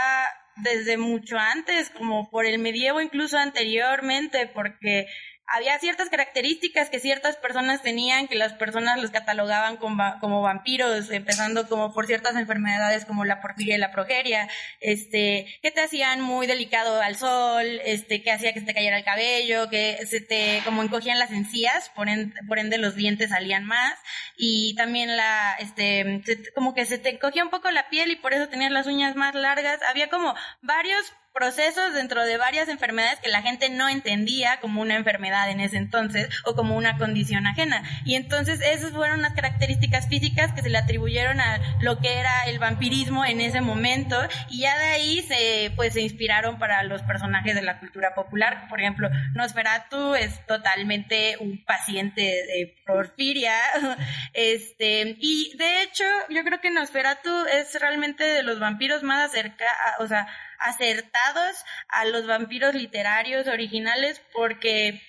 desde 0.57 0.97
mucho 0.97 1.37
antes, 1.39 1.91
como 1.91 2.31
por 2.31 2.47
el 2.47 2.59
medievo, 2.59 3.03
incluso 3.03 3.37
anteriormente, 3.37 4.47
porque 4.47 5.07
había 5.53 5.79
ciertas 5.79 6.09
características 6.09 6.89
que 6.89 6.99
ciertas 6.99 7.37
personas 7.37 7.83
tenían, 7.83 8.27
que 8.27 8.37
las 8.37 8.55
personas 8.55 9.01
los 9.01 9.11
catalogaban 9.11 9.77
como, 9.77 10.03
como 10.19 10.41
vampiros, 10.41 11.11
empezando 11.11 11.69
como 11.69 11.93
por 11.93 12.07
ciertas 12.07 12.37
enfermedades 12.37 13.05
como 13.05 13.27
la 13.27 13.43
porfiria 13.43 13.75
y 13.75 13.79
la 13.79 13.93
progeria, 13.93 14.49
este, 14.81 15.59
que 15.63 15.71
te 15.71 15.83
hacían 15.83 16.23
muy 16.23 16.47
delicado 16.47 17.03
al 17.03 17.17
sol, 17.17 17.67
este, 17.85 18.23
que 18.23 18.33
hacía 18.33 18.55
que 18.55 18.61
se 18.61 18.67
te 18.67 18.73
cayera 18.73 18.97
el 18.97 19.05
cabello, 19.05 19.69
que 19.69 19.99
se 20.07 20.23
te, 20.23 20.63
como 20.65 20.83
encogían 20.83 21.19
las 21.19 21.31
encías, 21.31 21.91
por 21.91 22.09
ende, 22.09 22.35
por 22.49 22.59
ende 22.59 22.79
los 22.79 22.97
dientes 22.97 23.29
salían 23.29 23.67
más, 23.67 23.99
y 24.39 24.75
también 24.75 25.19
la, 25.19 25.55
este, 25.59 26.23
como 26.55 26.73
que 26.73 26.87
se 26.87 26.97
te 26.97 27.11
encogía 27.11 27.45
un 27.45 27.51
poco 27.51 27.71
la 27.71 27.91
piel 27.91 28.11
y 28.11 28.17
por 28.17 28.33
eso 28.33 28.49
tenías 28.49 28.73
las 28.73 28.87
uñas 28.87 29.17
más 29.17 29.35
largas, 29.35 29.81
había 29.83 30.09
como 30.09 30.35
varios 30.63 31.13
procesos 31.33 31.95
dentro 31.95 32.25
de 32.25 32.37
varias 32.37 32.69
enfermedades 32.69 33.21
que 33.21 33.29
la 33.29 33.43
gente 33.43 33.71
no 33.71 33.89
entendía 33.89 34.61
como 34.61 34.81
una 34.81 34.97
enfermedad 34.97 35.51
en 35.51 35.61
ese 35.61 35.77
entonces 35.77 36.29
o 36.45 36.55
como 36.55 36.77
una 36.77 36.99
condición 36.99 37.47
ajena. 37.47 37.83
Y 38.05 38.15
entonces 38.15 38.61
esas 38.61 38.93
fueron 38.93 39.21
unas 39.21 39.35
características 39.35 40.09
físicas 40.09 40.53
que 40.53 40.63
se 40.63 40.71
le 40.71 40.79
atribuyeron 40.79 41.41
a 41.41 41.61
lo 41.81 41.99
que 41.99 42.19
era 42.19 42.45
el 42.47 42.59
vampirismo 42.59 43.25
en 43.25 43.41
ese 43.41 43.61
momento 43.61 44.17
y 44.49 44.61
ya 44.61 44.79
de 44.79 44.87
ahí 44.87 45.23
se 45.23 45.73
pues 45.77 45.95
se 45.95 46.03
inspiraron 46.03 46.59
para 46.59 46.83
los 46.83 47.03
personajes 47.03 47.55
de 47.55 47.63
la 47.63 47.79
cultura 47.79 48.15
popular. 48.15 48.69
Por 48.69 48.81
ejemplo, 48.81 49.09
Nosferatu 49.35 50.15
es 50.15 50.45
totalmente 50.47 51.37
un 51.41 51.65
paciente 51.65 52.23
de 52.23 52.77
porfiria. 52.87 53.55
Este, 54.35 55.17
y 55.21 55.55
de 55.57 55.83
hecho, 55.83 56.05
yo 56.31 56.43
creo 56.43 56.61
que 56.61 56.71
Nosferatu 56.71 57.31
es 57.47 57.79
realmente 57.81 58.25
de 58.25 58.43
los 58.43 58.59
vampiros 58.61 59.03
más 59.03 59.31
acerca, 59.31 59.67
o 59.99 60.07
sea, 60.07 60.27
acertados 60.63 61.65
a 61.89 62.05
los 62.05 62.27
vampiros 62.27 62.75
literarios 62.75 63.47
originales 63.47 64.21
porque 64.33 65.01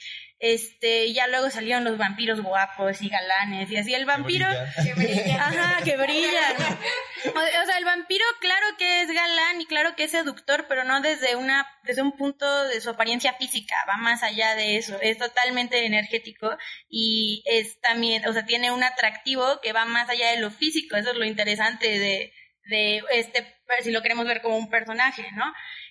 este 0.43 1.13
ya 1.13 1.27
luego 1.27 1.49
salieron 1.49 1.85
los 1.85 1.97
vampiros 1.97 2.41
guapos 2.41 3.01
y 3.01 3.07
galanes 3.07 3.71
y 3.71 3.77
así. 3.77 3.93
El 3.93 4.05
vampiro 4.05 4.45
que 4.83 4.93
brilla, 4.93 5.35
ajá 5.35 5.83
que 5.85 5.95
brilla 5.95 6.41
o, 7.29 7.65
sea 7.65 7.77
el 7.77 7.85
vampiro 7.85 8.25
claro 8.41 8.65
que 8.77 9.03
es 9.03 9.07
galán 9.07 9.61
y 9.61 9.65
claro 9.65 9.95
que 9.95 10.03
es 10.03 10.11
seductor 10.11 10.65
pero 10.67 10.83
no 10.83 10.99
desde 10.99 11.37
una 11.37 11.65
desde 11.83 12.01
un 12.01 12.17
punto 12.17 12.65
de 12.65 12.81
su 12.81 12.89
apariencia 12.89 13.33
física 13.35 13.75
va 13.87 13.95
más 13.95 14.21
allá 14.21 14.53
de 14.55 14.75
eso. 14.75 14.99
Es 15.01 15.17
totalmente 15.17 15.85
energético 15.85 16.57
y 16.89 17.41
es 17.45 17.79
también 17.79 18.27
o 18.27 18.33
sea 18.33 18.45
tiene 18.45 18.71
un 18.71 18.83
atractivo 18.83 19.61
que 19.61 19.71
va 19.71 19.85
más 19.85 20.09
allá 20.09 20.31
de 20.31 20.41
lo 20.41 20.51
físico. 20.51 20.97
Eso 20.97 21.11
es 21.11 21.17
lo 21.17 21.23
interesante 21.23 21.87
de 21.87 22.33
de 22.65 23.03
este, 23.11 23.45
si 23.81 23.91
lo 23.91 24.01
queremos 24.01 24.25
ver 24.25 24.41
como 24.41 24.57
un 24.57 24.69
personaje, 24.69 25.31
¿no? 25.33 25.45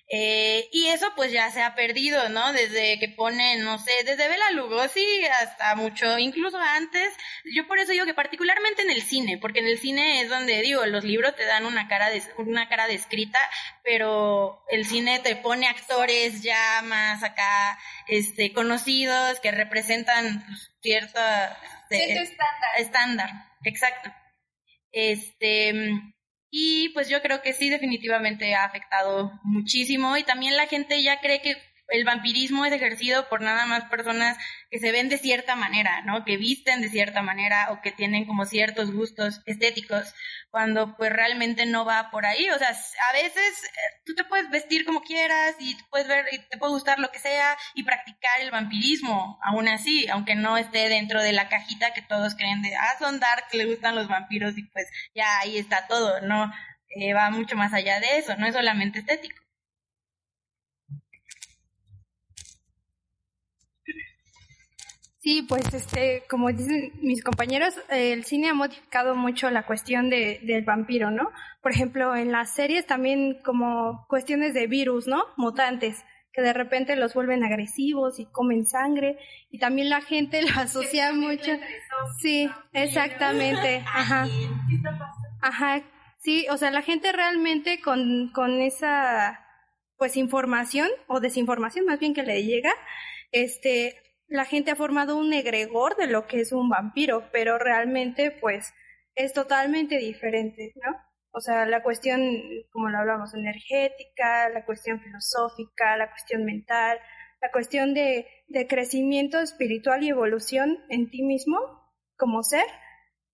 Eh, 0.09 0.69
y 0.71 0.87
eso 0.87 1.11
pues 1.15 1.31
ya 1.31 1.49
se 1.49 1.61
ha 1.63 1.75
perdido, 1.75 2.29
¿no? 2.29 2.53
Desde 2.53 2.99
que 2.99 3.09
ponen, 3.09 3.63
no 3.63 3.79
sé, 3.79 3.91
desde 4.05 4.27
Bela 4.27 4.51
Lugosi 4.51 5.25
hasta 5.41 5.75
mucho, 5.75 6.19
incluso 6.19 6.57
antes. 6.57 7.09
Yo 7.55 7.67
por 7.67 7.79
eso 7.79 7.93
digo 7.93 8.05
que 8.05 8.13
particularmente 8.13 8.81
en 8.83 8.91
el 8.91 9.01
cine, 9.01 9.37
porque 9.39 9.59
en 9.59 9.67
el 9.67 9.79
cine 9.79 10.21
es 10.21 10.29
donde 10.29 10.61
digo, 10.61 10.85
los 10.85 11.03
libros 11.03 11.35
te 11.35 11.45
dan 11.45 11.65
una 11.65 11.87
cara 11.87 12.09
de, 12.09 12.21
una 12.37 12.67
cara 12.67 12.87
descrita, 12.87 13.39
pero 13.83 14.63
el 14.69 14.85
cine 14.85 15.19
te 15.19 15.35
pone 15.35 15.67
actores 15.67 16.43
ya 16.43 16.81
más 16.83 17.23
acá, 17.23 17.79
este, 18.07 18.53
conocidos 18.53 19.39
que 19.39 19.51
representan 19.51 20.45
pues, 20.45 20.71
cierta 20.81 21.57
este, 21.89 22.21
estándar. 22.21 22.69
estándar, 22.77 23.29
exacto. 23.63 24.13
Este, 24.91 25.73
y 26.55 26.89
pues 26.89 27.09
yo 27.09 27.19
creo 27.23 27.41
que 27.41 27.51
sí, 27.51 27.71
definitivamente 27.71 28.53
ha 28.53 28.65
afectado 28.65 29.31
muchísimo. 29.43 30.17
Y 30.17 30.23
también 30.23 30.55
la 30.55 30.67
gente 30.67 31.01
ya 31.01 31.19
cree 31.19 31.41
que 31.41 31.55
el 31.93 32.05
vampirismo 32.05 32.65
es 32.65 32.73
ejercido 32.73 33.29
por 33.29 33.41
nada 33.41 33.67
más 33.67 33.85
personas 33.85 34.35
que 34.71 34.79
se 34.79 34.91
ven 34.91 35.09
de 35.09 35.19
cierta 35.19 35.55
manera, 35.55 36.01
¿no? 36.01 36.25
Que 36.25 36.37
visten 36.37 36.81
de 36.81 36.89
cierta 36.89 37.21
manera 37.21 37.67
o 37.71 37.81
que 37.81 37.91
tienen 37.91 38.25
como 38.25 38.45
ciertos 38.45 38.91
gustos 38.91 39.41
estéticos, 39.45 40.11
cuando 40.49 40.97
pues 40.97 41.13
realmente 41.13 41.67
no 41.67 41.85
va 41.85 42.09
por 42.09 42.25
ahí. 42.25 42.49
O 42.49 42.57
sea, 42.57 42.69
a 42.69 43.13
veces 43.13 43.63
eh, 43.63 44.01
tú 44.05 44.15
te 44.15 44.23
puedes 44.23 44.49
vestir 44.49 44.85
como 44.85 45.03
quieras 45.03 45.55
y 45.59 45.77
puedes 45.91 46.07
ver 46.07 46.25
y 46.31 46.39
te 46.39 46.57
puede 46.57 46.73
gustar 46.73 46.97
lo 46.97 47.11
que 47.11 47.19
sea 47.19 47.55
y 47.75 47.83
practicar 47.83 48.41
el 48.41 48.49
vampirismo, 48.49 49.39
aún 49.43 49.67
así, 49.67 50.07
aunque 50.07 50.33
no 50.33 50.57
esté 50.57 50.89
dentro 50.89 51.21
de 51.21 51.33
la 51.33 51.47
cajita 51.47 51.93
que 51.93 52.01
todos 52.01 52.33
creen 52.33 52.63
de, 52.63 52.75
ah, 52.75 52.95
son 52.97 53.19
dark, 53.19 53.45
le 53.53 53.65
gustan 53.65 53.93
los 53.93 54.07
vampiros 54.07 54.57
y 54.57 54.63
pues 54.63 54.87
ya 55.13 55.27
ahí 55.41 55.59
está 55.59 55.85
todo, 55.87 56.21
¿no? 56.21 56.51
Eh, 56.95 57.13
va 57.13 57.29
mucho 57.29 57.55
más 57.55 57.71
allá 57.71 57.99
de 57.99 58.17
eso, 58.17 58.35
no 58.37 58.47
es 58.47 58.55
solamente 58.55 58.99
estético. 58.99 59.42
Sí, 65.23 65.41
pues 65.47 65.73
este, 65.73 66.25
como 66.29 66.51
dicen 66.51 66.91
mis 67.01 67.23
compañeros, 67.23 67.73
el 67.87 68.25
cine 68.25 68.49
ha 68.49 68.53
modificado 68.53 69.15
mucho 69.15 69.49
la 69.49 69.65
cuestión 69.65 70.09
de, 70.09 70.41
del 70.43 70.65
vampiro, 70.65 71.11
¿no? 71.11 71.31
Por 71.61 71.71
ejemplo, 71.71 72.13
en 72.13 72.33
las 72.33 72.53
series 72.53 72.85
también 72.85 73.39
como 73.41 74.05
cuestiones 74.09 74.53
de 74.53 74.67
virus, 74.67 75.07
¿no? 75.07 75.23
Mutantes, 75.37 76.03
que 76.33 76.41
de 76.41 76.51
repente 76.51 76.97
los 76.97 77.13
vuelven 77.13 77.45
agresivos 77.45 78.19
y 78.19 78.25
comen 78.25 78.65
sangre, 78.65 79.17
y 79.49 79.59
también 79.59 79.89
la 79.89 80.01
gente 80.01 80.41
lo 80.55 80.59
asocia 80.59 81.13
mucho. 81.13 81.53
Sí, 82.19 82.49
exactamente, 82.73 83.77
ajá. 83.87 84.27
Ajá, 85.41 85.83
sí, 86.17 86.47
o 86.49 86.57
sea, 86.57 86.69
la 86.69 86.81
gente 86.81 87.13
realmente 87.13 87.79
con, 87.79 88.29
con 88.33 88.59
esa, 88.59 89.39
pues, 89.95 90.17
información, 90.17 90.89
o 91.07 91.21
desinformación 91.21 91.85
más 91.85 91.99
bien 92.01 92.13
que 92.13 92.23
le 92.23 92.43
llega, 92.43 92.73
este, 93.31 94.02
la 94.33 94.45
gente 94.45 94.71
ha 94.71 94.75
formado 94.75 95.15
un 95.15 95.31
egregor 95.31 95.95
de 95.95 96.07
lo 96.07 96.25
que 96.25 96.41
es 96.41 96.51
un 96.53 96.67
vampiro, 96.67 97.29
pero 97.31 97.59
realmente 97.59 98.31
pues 98.31 98.73
es 99.13 99.31
totalmente 99.31 99.99
diferente, 99.99 100.73
¿no? 100.75 100.91
O 101.29 101.39
sea, 101.39 101.67
la 101.67 101.83
cuestión, 101.83 102.19
como 102.71 102.89
lo 102.89 102.97
hablamos, 102.97 103.35
energética, 103.35 104.49
la 104.49 104.65
cuestión 104.65 104.99
filosófica, 105.01 105.97
la 105.97 106.09
cuestión 106.09 106.45
mental, 106.45 106.97
la 107.41 107.51
cuestión 107.51 107.93
de, 107.93 108.27
crecimiento 108.67 109.39
espiritual 109.39 110.01
y 110.01 110.09
evolución 110.09 110.79
en 110.89 111.11
ti 111.11 111.21
mismo 111.21 111.59
como 112.17 112.41
ser, 112.41 112.65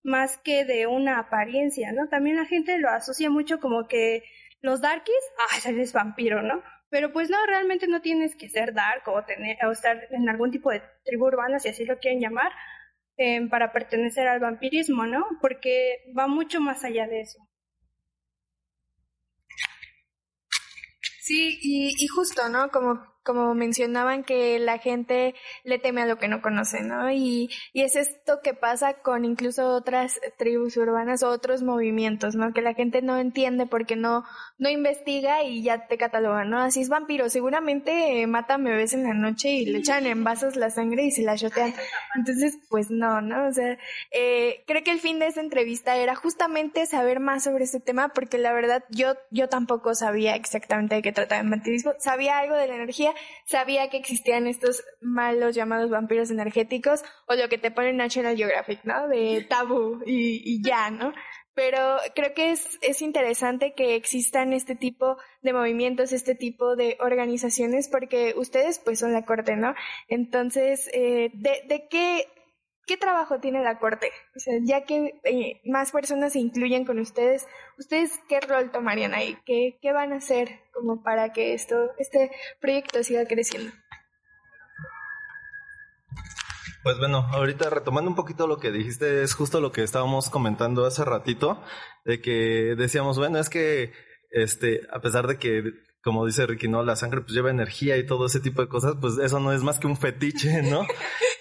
más 0.03 0.37
que 0.37 0.65
de 0.65 0.85
una 0.85 1.17
apariencia, 1.17 1.93
¿no? 1.93 2.09
También 2.09 2.35
la 2.35 2.45
gente 2.45 2.77
lo 2.77 2.89
asocia 2.89 3.29
mucho 3.29 3.61
como 3.61 3.87
que 3.87 4.23
los 4.59 4.81
darkies, 4.81 5.15
ah, 5.65 5.69
eres 5.69 5.93
vampiro, 5.93 6.41
¿no? 6.41 6.61
Pero 6.89 7.13
pues 7.13 7.29
no, 7.29 7.45
realmente 7.45 7.87
no 7.87 8.01
tienes 8.01 8.35
que 8.35 8.49
ser 8.49 8.73
dark 8.73 9.03
o, 9.07 9.23
tener, 9.23 9.57
o 9.65 9.71
estar 9.71 10.07
en 10.11 10.27
algún 10.27 10.51
tipo 10.51 10.71
de 10.71 10.81
tribu 11.05 11.27
urbana, 11.27 11.59
si 11.59 11.69
así 11.69 11.85
lo 11.85 11.99
quieren 11.99 12.19
llamar, 12.19 12.51
eh, 13.17 13.47
para 13.47 13.71
pertenecer 13.71 14.27
al 14.27 14.39
vampirismo, 14.39 15.05
¿no? 15.05 15.25
Porque 15.41 16.11
va 16.17 16.27
mucho 16.27 16.59
más 16.61 16.83
allá 16.83 17.07
de 17.07 17.21
eso. 17.21 17.39
Sí, 21.21 21.59
y 21.61 22.07
justo, 22.07 22.49
¿no? 22.49 22.69
Como 22.71 23.18
como 23.23 23.53
mencionaban, 23.53 24.23
que 24.23 24.59
la 24.59 24.77
gente 24.77 25.35
le 25.63 25.79
teme 25.79 26.01
a 26.01 26.05
lo 26.05 26.17
que 26.17 26.27
no 26.27 26.41
conoce, 26.41 26.81
¿no? 26.81 27.11
Y, 27.11 27.49
y 27.73 27.81
es 27.81 27.95
esto 27.95 28.39
que 28.43 28.53
pasa 28.53 28.95
con 29.01 29.25
incluso 29.25 29.67
otras 29.73 30.19
tribus 30.37 30.77
urbanas 30.77 31.23
o 31.23 31.29
otros 31.29 31.63
movimientos, 31.63 32.35
¿no? 32.35 32.53
Que 32.53 32.61
la 32.61 32.73
gente 32.73 33.01
no 33.01 33.17
entiende 33.17 33.65
porque 33.65 33.95
no, 33.95 34.23
no 34.57 34.69
investiga 34.69 35.43
y 35.43 35.63
ya 35.63 35.87
te 35.87 35.97
catalogan, 35.97 36.49
¿no? 36.49 36.59
Así 36.59 36.81
es 36.81 36.89
vampiro, 36.89 37.29
seguramente 37.29 38.25
matan 38.27 38.63
bebés 38.63 38.93
en 38.93 39.03
la 39.03 39.13
noche 39.13 39.49
y 39.49 39.65
le 39.65 39.79
echan 39.79 40.05
en 40.05 40.23
vasos 40.23 40.55
la 40.55 40.69
sangre 40.69 41.05
y 41.05 41.11
se 41.11 41.23
la 41.23 41.35
chotean. 41.35 41.73
Entonces, 42.15 42.57
pues 42.69 42.89
no, 42.89 43.21
¿no? 43.21 43.47
O 43.47 43.53
sea, 43.53 43.77
eh, 44.11 44.63
creo 44.67 44.83
que 44.83 44.91
el 44.91 44.99
fin 44.99 45.19
de 45.19 45.27
esta 45.27 45.41
entrevista 45.41 45.95
era 45.95 46.15
justamente 46.15 46.85
saber 46.85 47.19
más 47.19 47.43
sobre 47.43 47.63
este 47.63 47.79
tema 47.79 48.09
porque 48.09 48.37
la 48.37 48.53
verdad 48.53 48.83
yo, 48.89 49.15
yo 49.31 49.49
tampoco 49.49 49.95
sabía 49.95 50.35
exactamente 50.35 50.95
de 50.95 51.01
qué 51.01 51.11
trataba 51.11 51.41
el 51.41 51.49
vampirismo, 51.49 51.93
sabía 51.99 52.39
algo 52.39 52.55
de 52.55 52.67
la 52.67 52.75
energía, 52.75 53.08
sabía 53.45 53.89
que 53.89 53.97
existían 53.97 54.47
estos 54.47 54.83
malos 55.01 55.55
llamados 55.55 55.89
vampiros 55.89 56.31
energéticos 56.31 57.01
o 57.27 57.35
lo 57.35 57.49
que 57.49 57.57
te 57.57 57.71
pone 57.71 57.93
National 57.93 58.35
Geographic, 58.35 58.83
¿no? 58.83 59.07
De 59.07 59.45
tabú 59.49 60.01
y, 60.05 60.61
ya, 60.63 60.89
¿no? 60.89 61.13
Pero 61.53 61.97
creo 62.15 62.33
que 62.33 62.51
es, 62.51 62.79
es 62.81 63.01
interesante 63.01 63.73
que 63.73 63.95
existan 63.95 64.53
este 64.53 64.75
tipo 64.75 65.17
de 65.41 65.51
movimientos, 65.53 66.13
este 66.13 66.35
tipo 66.35 66.75
de 66.75 66.97
organizaciones, 67.01 67.89
porque 67.89 68.33
ustedes 68.37 68.79
pues 68.79 68.99
son 68.99 69.11
la 69.11 69.25
corte, 69.25 69.55
¿no? 69.55 69.75
Entonces, 70.07 70.89
eh, 70.93 71.31
¿de, 71.33 71.63
¿de 71.67 71.87
qué 71.89 72.27
¿qué 72.89 72.97
trabajo 72.97 73.39
tiene 73.39 73.63
la 73.63 73.77
Corte? 73.77 74.11
O 74.35 74.39
sea, 74.39 74.55
ya 74.63 74.83
que 74.83 75.21
eh, 75.23 75.61
más 75.63 75.91
personas 75.91 76.33
se 76.33 76.39
incluyen 76.39 76.85
con 76.85 76.97
ustedes, 76.97 77.45
¿ustedes 77.77 78.19
qué 78.27 78.41
rol 78.41 78.71
tomarían 78.71 79.13
ahí? 79.13 79.37
¿Qué, 79.45 79.77
¿Qué 79.79 79.93
van 79.93 80.11
a 80.11 80.15
hacer 80.15 80.59
como 80.73 81.03
para 81.03 81.31
que 81.31 81.53
esto, 81.53 81.91
este 81.99 82.31
proyecto 82.59 83.03
siga 83.03 83.27
creciendo? 83.27 83.71
Pues 86.81 86.97
bueno, 86.97 87.27
ahorita 87.31 87.69
retomando 87.69 88.09
un 88.09 88.15
poquito 88.15 88.47
lo 88.47 88.57
que 88.57 88.71
dijiste, 88.71 89.21
es 89.21 89.35
justo 89.35 89.61
lo 89.61 89.71
que 89.71 89.83
estábamos 89.83 90.31
comentando 90.31 90.83
hace 90.83 91.05
ratito, 91.05 91.61
de 92.05 92.19
que 92.21 92.73
decíamos, 92.75 93.19
bueno, 93.19 93.37
es 93.37 93.49
que 93.49 93.93
este, 94.31 94.81
a 94.91 94.99
pesar 94.99 95.27
de 95.27 95.37
que 95.37 95.61
como 96.03 96.25
dice 96.25 96.45
Ricky, 96.47 96.67
¿no? 96.67 96.83
La 96.83 96.95
sangre 96.95 97.21
pues 97.21 97.33
lleva 97.33 97.49
energía 97.49 97.97
y 97.97 98.05
todo 98.05 98.25
ese 98.25 98.39
tipo 98.39 98.61
de 98.61 98.69
cosas, 98.69 98.95
pues 98.99 99.17
eso 99.17 99.39
no 99.39 99.51
es 99.51 99.63
más 99.63 99.79
que 99.79 99.87
un 99.87 99.97
fetiche, 99.97 100.61
¿no? 100.61 100.85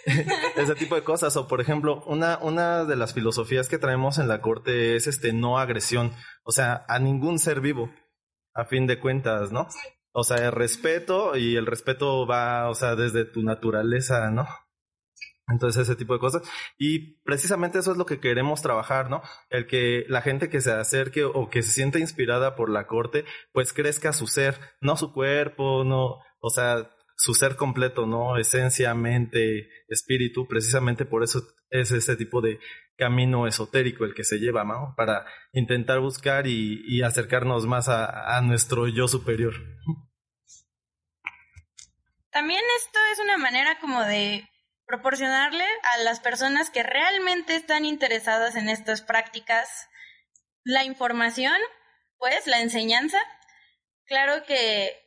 ese 0.57 0.75
tipo 0.75 0.95
de 0.95 1.05
cosas. 1.05 1.37
O 1.37 1.47
por 1.47 1.61
ejemplo, 1.61 2.03
una, 2.07 2.39
una 2.39 2.85
de 2.85 2.97
las 2.97 3.15
filosofías 3.15 3.69
que 3.69 3.79
traemos 3.79 4.19
en 4.19 4.29
la 4.29 4.41
corte 4.41 4.97
es 4.97 5.07
este 5.07 5.33
no 5.33 5.59
agresión. 5.59 6.13
O 6.43 6.53
sea, 6.53 6.85
a 6.89 6.99
ningún 6.99 7.39
ser 7.39 7.61
vivo, 7.61 7.91
a 8.55 8.65
fin 8.65 8.87
de 8.87 8.99
cuentas, 8.99 9.53
¿no? 9.53 9.69
O 10.13 10.25
sea, 10.25 10.39
el 10.39 10.53
respeto 10.53 11.37
y 11.37 11.57
el 11.57 11.67
respeto 11.67 12.27
va, 12.27 12.69
o 12.69 12.75
sea, 12.75 12.97
desde 12.97 13.25
tu 13.25 13.43
naturaleza, 13.43 14.31
¿no? 14.31 14.47
Entonces, 15.49 15.83
ese 15.83 15.97
tipo 15.97 16.13
de 16.13 16.21
cosas. 16.21 16.43
Y 16.79 17.21
precisamente 17.23 17.79
eso 17.79 17.93
es 17.93 17.99
lo 17.99 18.07
que 18.07 18.21
queremos 18.21 18.63
trabajar, 18.63 19.09
¿no? 19.09 19.23
El 19.51 19.67
que 19.67 20.05
la 20.09 20.21
gente 20.21 20.51
que 20.51 20.61
se 20.61 20.73
acerque 20.73 21.25
o 21.25 21.49
que 21.49 21.63
se 21.63 21.71
sienta 21.71 21.99
inspirada 21.99 22.55
por 22.55 22.71
la 22.71 22.87
corte, 22.87 23.25
pues 23.53 23.73
crezca 23.73 24.13
su 24.13 24.27
ser, 24.27 24.59
no 24.81 24.97
su 24.97 25.13
cuerpo, 25.13 25.85
no, 25.85 26.19
o 26.41 26.51
sea, 26.51 26.91
su 27.17 27.35
ser 27.35 27.57
completo, 27.57 28.07
¿no? 28.07 28.37
Esencia, 28.37 28.95
mente, 28.95 29.69
espíritu, 29.89 30.47
precisamente 30.47 31.05
por 31.05 31.25
eso 31.25 31.43
es 31.71 31.91
ese 31.91 32.17
tipo 32.17 32.41
de 32.41 32.61
camino 32.97 33.47
esotérico 33.47 34.05
el 34.05 34.15
que 34.15 34.25
se 34.25 34.39
lleva, 34.39 34.65
¿no? 34.65 34.95
Para 34.97 35.25
intentar 35.53 36.01
buscar 36.01 36.47
y, 36.47 37.03
acercarnos 37.03 37.67
más 37.67 37.89
a 37.89 38.41
nuestro 38.43 38.89
yo 38.89 39.09
superior. 39.09 39.55
También 42.31 42.63
esto 42.77 42.99
es 43.13 43.19
una 43.21 43.39
manera 43.39 43.79
como 43.81 44.03
de 44.03 44.49
proporcionarle 44.89 45.67
a 45.93 45.99
las 45.99 46.19
personas 46.19 46.71
que 46.71 46.83
realmente 46.83 47.55
están 47.55 47.85
interesadas 47.85 48.57
en 48.57 48.71
estas 48.71 49.03
prácticas 49.03 49.69
la 50.65 50.83
información, 50.83 51.57
pues 52.17 52.47
la 52.47 52.61
enseñanza. 52.61 53.19
Claro 54.07 54.45
que 54.45 54.99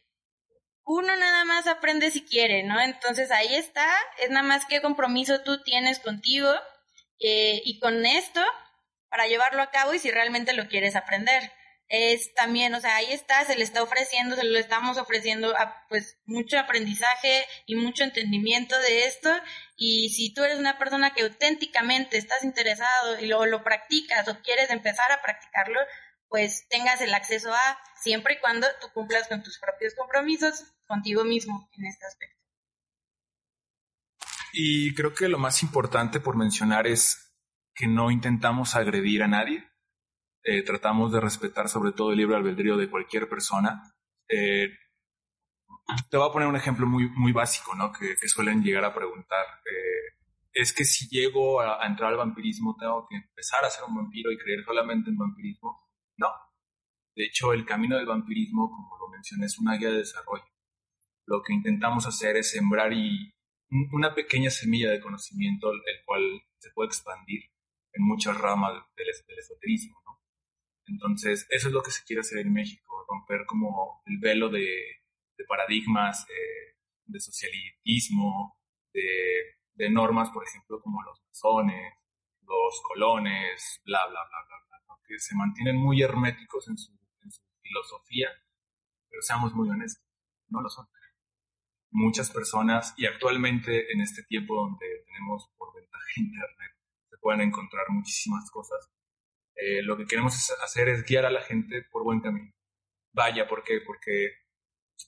uno 0.86 1.16
nada 1.16 1.46
más 1.46 1.66
aprende 1.66 2.12
si 2.12 2.24
quiere, 2.24 2.62
¿no? 2.62 2.80
Entonces 2.80 3.32
ahí 3.32 3.56
está, 3.56 3.90
es 4.20 4.30
nada 4.30 4.46
más 4.46 4.68
qué 4.68 4.82
compromiso 4.82 5.42
tú 5.42 5.64
tienes 5.64 6.00
contigo 6.00 6.54
eh, 7.20 7.62
y 7.66 7.80
con 7.80 8.06
esto 8.06 8.42
para 9.10 9.26
llevarlo 9.26 9.64
a 9.64 9.72
cabo 9.72 9.96
y 9.96 10.00
si 10.00 10.12
realmente 10.12 10.54
lo 10.54 10.68
quieres 10.68 10.96
aprender 10.96 11.52
es 11.94 12.34
también, 12.34 12.74
o 12.74 12.80
sea, 12.80 12.96
ahí 12.96 13.12
está, 13.12 13.44
se 13.44 13.58
le 13.58 13.66
está 13.66 13.84
ofreciendo, 13.84 14.38
se 14.38 14.46
lo 14.46 14.58
estamos 14.58 14.98
ofreciendo 14.98 15.54
a, 15.58 15.86
pues 15.90 16.18
mucho 16.26 16.58
aprendizaje 16.58 17.44
y 17.66 17.76
mucho 17.76 18.06
entendimiento 18.06 18.80
de 18.80 19.08
esto 19.08 19.30
y 19.76 20.10
si 20.10 20.34
tú 20.34 20.42
eres 20.42 20.58
una 20.58 20.78
persona 20.78 21.14
que 21.14 21.24
auténticamente 21.24 22.18
estás 22.18 22.46
interesado 22.46 23.20
y 23.20 23.28
lo, 23.28 23.46
lo 23.46 23.62
practicas 23.62 24.26
o 24.30 24.42
quieres 24.42 24.70
empezar 24.70 25.12
a 25.12 25.22
practicarlo, 25.22 25.82
pues 26.30 26.66
tengas 26.70 27.02
el 27.02 27.14
acceso 27.14 27.54
a, 27.54 27.78
siempre 28.02 28.36
y 28.36 28.40
cuando 28.40 28.68
tú 28.80 28.88
cumplas 28.94 29.28
con 29.28 29.44
tus 29.44 29.60
propios 29.60 29.94
compromisos 29.94 30.64
contigo 30.88 31.26
mismo 31.26 31.70
en 31.74 31.88
este 31.88 32.06
aspecto. 32.06 32.40
Y 34.54 34.96
creo 34.96 35.14
que 35.14 35.28
lo 35.28 35.40
más 35.40 35.62
importante 35.62 36.22
por 36.22 36.38
mencionar 36.38 36.88
es 36.88 37.34
que 37.76 37.88
no 37.88 38.12
intentamos 38.12 38.78
agredir 38.78 39.24
a 39.24 39.28
nadie. 39.28 39.71
Eh, 40.44 40.64
tratamos 40.64 41.12
de 41.12 41.20
respetar 41.20 41.70
sobre 41.70 41.92
todo 41.92 42.12
el 42.12 42.18
libre 42.18 42.36
albedrío 42.36 42.78
de 42.78 42.90
cualquier 42.90 43.30
persona. 43.30 43.94
Eh, 44.28 44.70
te 46.10 46.18
voy 46.18 46.30
a 46.30 46.32
poner 46.32 46.48
un 46.48 46.56
ejemplo 46.56 46.88
muy, 46.88 47.10
muy 47.10 47.32
básico, 47.32 47.76
¿no? 47.76 47.92
Que, 47.92 48.16
suelen 48.28 48.64
llegar 48.64 48.86
a 48.86 48.94
preguntar. 48.94 49.46
Eh, 49.66 50.18
es 50.54 50.74
que 50.74 50.84
si 50.86 51.08
llego 51.10 51.62
a, 51.62 51.86
entrar 51.86 52.12
al 52.12 52.18
vampirismo, 52.18 52.76
tengo 52.80 53.08
que 53.08 53.18
empezar 53.18 53.64
a 53.64 53.70
ser 53.70 53.84
un 53.88 53.96
vampiro 53.96 54.32
y 54.32 54.38
creer 54.38 54.64
solamente 54.66 55.10
en 55.10 55.18
vampirismo. 55.18 55.90
No. 56.18 56.28
De 57.16 57.26
hecho, 57.26 57.54
el 57.54 57.66
camino 57.66 57.98
del 57.98 58.06
vampirismo, 58.06 58.70
como 58.70 58.98
lo 59.00 59.10
mencioné, 59.10 59.46
es 59.46 59.60
una 59.60 59.78
guía 59.78 59.90
de 59.90 59.98
desarrollo. 60.00 60.46
Lo 61.26 61.44
que 61.44 61.54
intentamos 61.54 62.08
hacer 62.08 62.38
es 62.38 62.52
sembrar 62.52 62.94
y 62.94 63.34
una 63.92 64.14
pequeña 64.14 64.50
semilla 64.50 64.90
de 64.92 65.00
conocimiento, 65.00 65.72
el 65.72 66.04
cual 66.06 66.42
se 66.60 66.72
puede 66.72 66.88
expandir 66.88 67.44
en 67.94 68.04
muchas 68.04 68.38
ramas 68.38 68.74
del, 68.96 69.10
esoterismo. 69.38 70.01
Entonces, 70.92 71.48
eso 71.50 71.70
es 71.70 71.74
lo 71.74 71.82
que 71.82 71.92
se 71.92 72.04
quiere 72.04 72.20
hacer 72.20 72.40
en 72.40 72.52
México, 72.52 73.06
romper 73.08 73.46
como 73.46 74.02
el 74.06 74.18
velo 74.20 74.50
de, 74.50 74.68
paradigmas, 75.48 76.28
eh, 76.30 76.76
de 77.06 77.20
socialismo, 77.20 78.58
de, 78.94 79.90
normas, 79.90 80.30
por 80.30 80.44
ejemplo, 80.46 80.80
como 80.80 81.02
los 81.02 81.20
masones, 81.28 81.94
los 82.44 82.82
colones, 82.84 83.82
bla, 83.84 84.06
bla, 84.06 84.20
bla, 84.30 84.38
bla, 84.48 84.58
bla 84.68 84.96
que 85.08 85.18
se 85.20 85.36
mantienen 85.36 85.76
muy 85.76 86.02
herméticos 86.02 86.68
en 86.68 86.78
su 86.78 86.92
filosofía, 87.62 88.30
pero 89.10 89.22
seamos 89.22 89.54
muy 89.54 89.70
honestos, 89.70 90.06
no 90.50 90.62
lo 90.62 90.70
son. 90.70 90.88
Muchas 91.90 92.30
personas 92.30 92.94
y 92.96 93.06
actualmente 93.06 93.92
en 93.92 94.02
este 94.02 94.24
tiempo 94.24 94.56
donde 94.56 95.04
tenemos 95.08 95.50
por 95.58 95.74
ventaja 95.76 96.06
internet 96.16 96.72
se 97.10 97.18
pueden 97.18 97.42
encontrar 97.42 97.90
muchísimas 97.90 98.50
cosas, 98.52 98.90
eh, 99.56 99.82
lo 99.84 99.98
que 99.98 100.06
queremos 100.06 100.34
hacer 100.64 100.90
es 100.90 101.04
guiar 101.04 101.26
a 101.26 101.32
la 101.32 101.42
gente 101.42 101.84
por 101.92 102.04
buen 102.04 102.22
camino. 102.22 102.52
Vaya, 103.14 103.48
¿por 103.48 103.64
qué? 103.64 103.82
Porque 103.86 104.30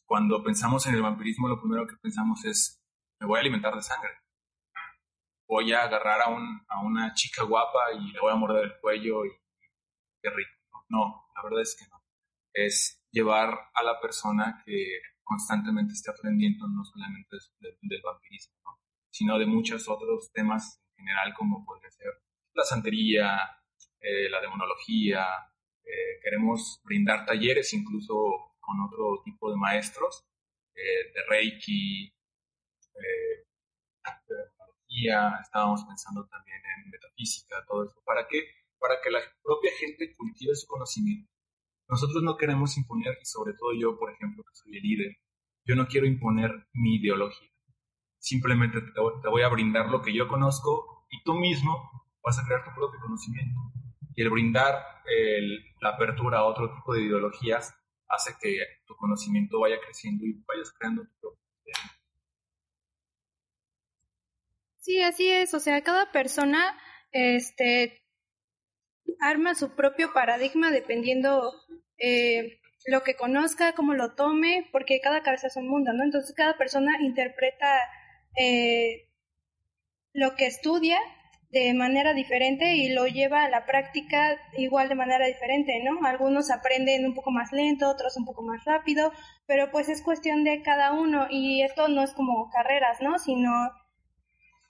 cuando 0.06 0.44
pensamos 0.44 0.86
en 0.88 0.96
el 0.96 1.02
vampirismo 1.02 1.48
lo 1.48 1.60
primero 1.60 1.88
que 1.88 1.96
pensamos 2.02 2.44
es 2.46 2.84
me 3.20 3.28
voy 3.28 3.38
a 3.38 3.42
alimentar 3.42 3.74
de 3.76 3.82
sangre. 3.82 4.12
Voy 5.48 5.72
a 5.72 5.84
agarrar 5.84 6.22
a, 6.22 6.30
un, 6.30 6.66
a 6.68 6.82
una 6.82 7.14
chica 7.14 7.44
guapa 7.44 7.94
y 7.94 8.12
le 8.12 8.20
voy 8.20 8.32
a 8.32 8.36
morder 8.36 8.66
el 8.66 8.80
cuello 8.80 9.26
y 9.26 9.32
qué 10.22 10.30
rico. 10.30 10.52
No, 10.90 11.28
la 11.36 11.44
verdad 11.44 11.62
es 11.62 11.76
que 11.80 11.88
no. 11.90 12.04
Es 12.54 13.02
llevar 13.12 13.50
a 13.74 13.84
la 13.84 14.00
persona 14.00 14.62
que 14.66 15.00
constantemente 15.24 15.94
esté 15.94 16.12
aprendiendo 16.12 16.68
no 16.68 16.84
solamente 16.84 17.38
del 17.60 18.02
vampirismo, 18.02 18.56
sino 19.10 19.40
de 19.40 19.46
muchos 19.46 19.88
otros 19.88 20.32
temas 20.34 20.82
en 20.98 21.06
general 21.06 21.34
como 21.34 21.66
podría 21.66 21.90
ser 21.92 22.12
la 22.54 22.64
santería, 22.64 23.40
eh, 24.04 24.30
la 24.30 24.42
demonología. 24.42 25.26
Eh, 25.84 26.20
queremos 26.22 26.82
brindar 26.84 27.26
talleres 27.26 27.74
incluso 27.74 28.14
con 28.60 28.80
otro 28.82 29.22
tipo 29.26 29.50
de 29.50 29.58
maestros, 29.58 30.26
eh, 30.76 31.12
de 31.14 31.22
Reiki, 31.28 32.14
de 32.94 33.46
demonología, 34.28 35.40
estábamos 35.42 35.84
pensando 35.86 36.28
también 36.28 36.62
en 36.78 36.92
metafísica, 36.92 37.66
todo 37.68 37.86
eso. 37.86 38.02
¿Para 38.06 38.28
qué? 38.28 38.46
Para 38.80 39.02
que 39.02 39.10
la 39.10 39.20
propia 39.42 39.72
gente 39.80 40.14
cultive 40.16 40.56
su 40.56 40.68
conocimiento 40.68 41.34
nosotros 41.94 42.24
no 42.24 42.38
queremos 42.38 42.78
imponer, 42.78 43.18
y 43.22 43.26
sobre 43.26 43.54
todo 43.54 43.72
yo, 43.80 43.98
por 43.98 44.12
ejemplo, 44.12 44.44
que 44.44 44.56
soy 44.56 44.78
el 44.78 44.84
líder, 44.84 45.18
yo 45.66 45.76
no 45.76 45.88
quiero 45.88 46.08
imponer 46.08 46.68
mi 46.74 46.96
ideología. 46.96 47.50
Simplemente 48.20 48.82
te 48.82 49.30
voy 49.30 49.42
a 49.42 49.50
brindar 49.50 49.90
lo 49.90 50.02
que 50.02 50.14
yo 50.14 50.28
conozco 50.28 51.06
y 51.10 51.22
tú 51.24 51.36
mismo 51.36 51.92
vas 52.24 52.40
a 52.40 52.46
crear 52.46 52.64
tu 52.64 52.72
propio 52.74 53.00
conocimiento. 53.02 53.60
Y 54.16 54.22
el 54.22 54.30
brindar 54.30 54.84
la 55.82 55.90
apertura 55.90 56.40
a 56.40 56.46
otro 56.46 56.74
tipo 56.74 56.94
de 56.94 57.02
ideologías 57.02 57.74
hace 58.08 58.34
que 58.42 58.58
tu 58.86 58.96
conocimiento 58.96 59.60
vaya 59.60 59.80
creciendo 59.84 60.26
y 60.26 60.34
vayas 60.48 60.72
creando 60.78 61.04
tu 61.04 61.20
propio. 61.20 61.40
Sí, 64.78 65.02
así 65.02 65.30
es. 65.30 65.54
O 65.54 65.60
sea, 65.60 65.82
cada 65.82 66.12
persona 66.12 66.78
este, 67.12 68.04
arma 69.20 69.56
su 69.56 69.76
propio 69.76 70.14
paradigma 70.14 70.72
dependiendo 70.72 71.54
eh, 71.98 72.60
lo 72.86 73.04
que 73.04 73.16
conozca, 73.16 73.74
cómo 73.74 73.94
lo 73.94 74.14
tome, 74.14 74.68
porque 74.72 75.00
cada 75.02 75.24
cabeza 75.24 75.48
es 75.48 75.56
un 75.56 75.70
mundo, 75.70 75.94
¿no? 75.94 76.04
Entonces 76.04 76.36
cada 76.36 76.58
persona 76.58 77.02
interpreta 77.02 77.80
eh, 78.38 79.10
lo 80.14 80.36
que 80.36 80.48
estudia 80.48 81.00
de 81.54 81.72
manera 81.76 82.16
diferente 82.16 82.76
y 82.76 82.90
lo 82.90 83.06
lleva 83.06 83.44
a 83.44 83.50
la 83.50 83.66
práctica 83.66 84.40
igual 84.58 84.90
de 84.90 84.96
manera 84.96 85.28
diferente, 85.28 85.84
¿no? 85.84 86.04
Algunos 86.04 86.50
aprenden 86.50 87.06
un 87.06 87.14
poco 87.14 87.30
más 87.30 87.52
lento, 87.52 87.88
otros 87.88 88.18
un 88.18 88.26
poco 88.26 88.42
más 88.42 88.66
rápido, 88.66 89.12
pero 89.46 89.70
pues 89.70 89.88
es 89.88 90.02
cuestión 90.02 90.44
de 90.44 90.64
cada 90.64 90.94
uno 90.94 91.28
y 91.30 91.62
esto 91.62 91.88
no 91.90 92.02
es 92.02 92.14
como 92.14 92.50
carreras, 92.50 93.02
¿no? 93.02 93.20
Sino 93.20 93.52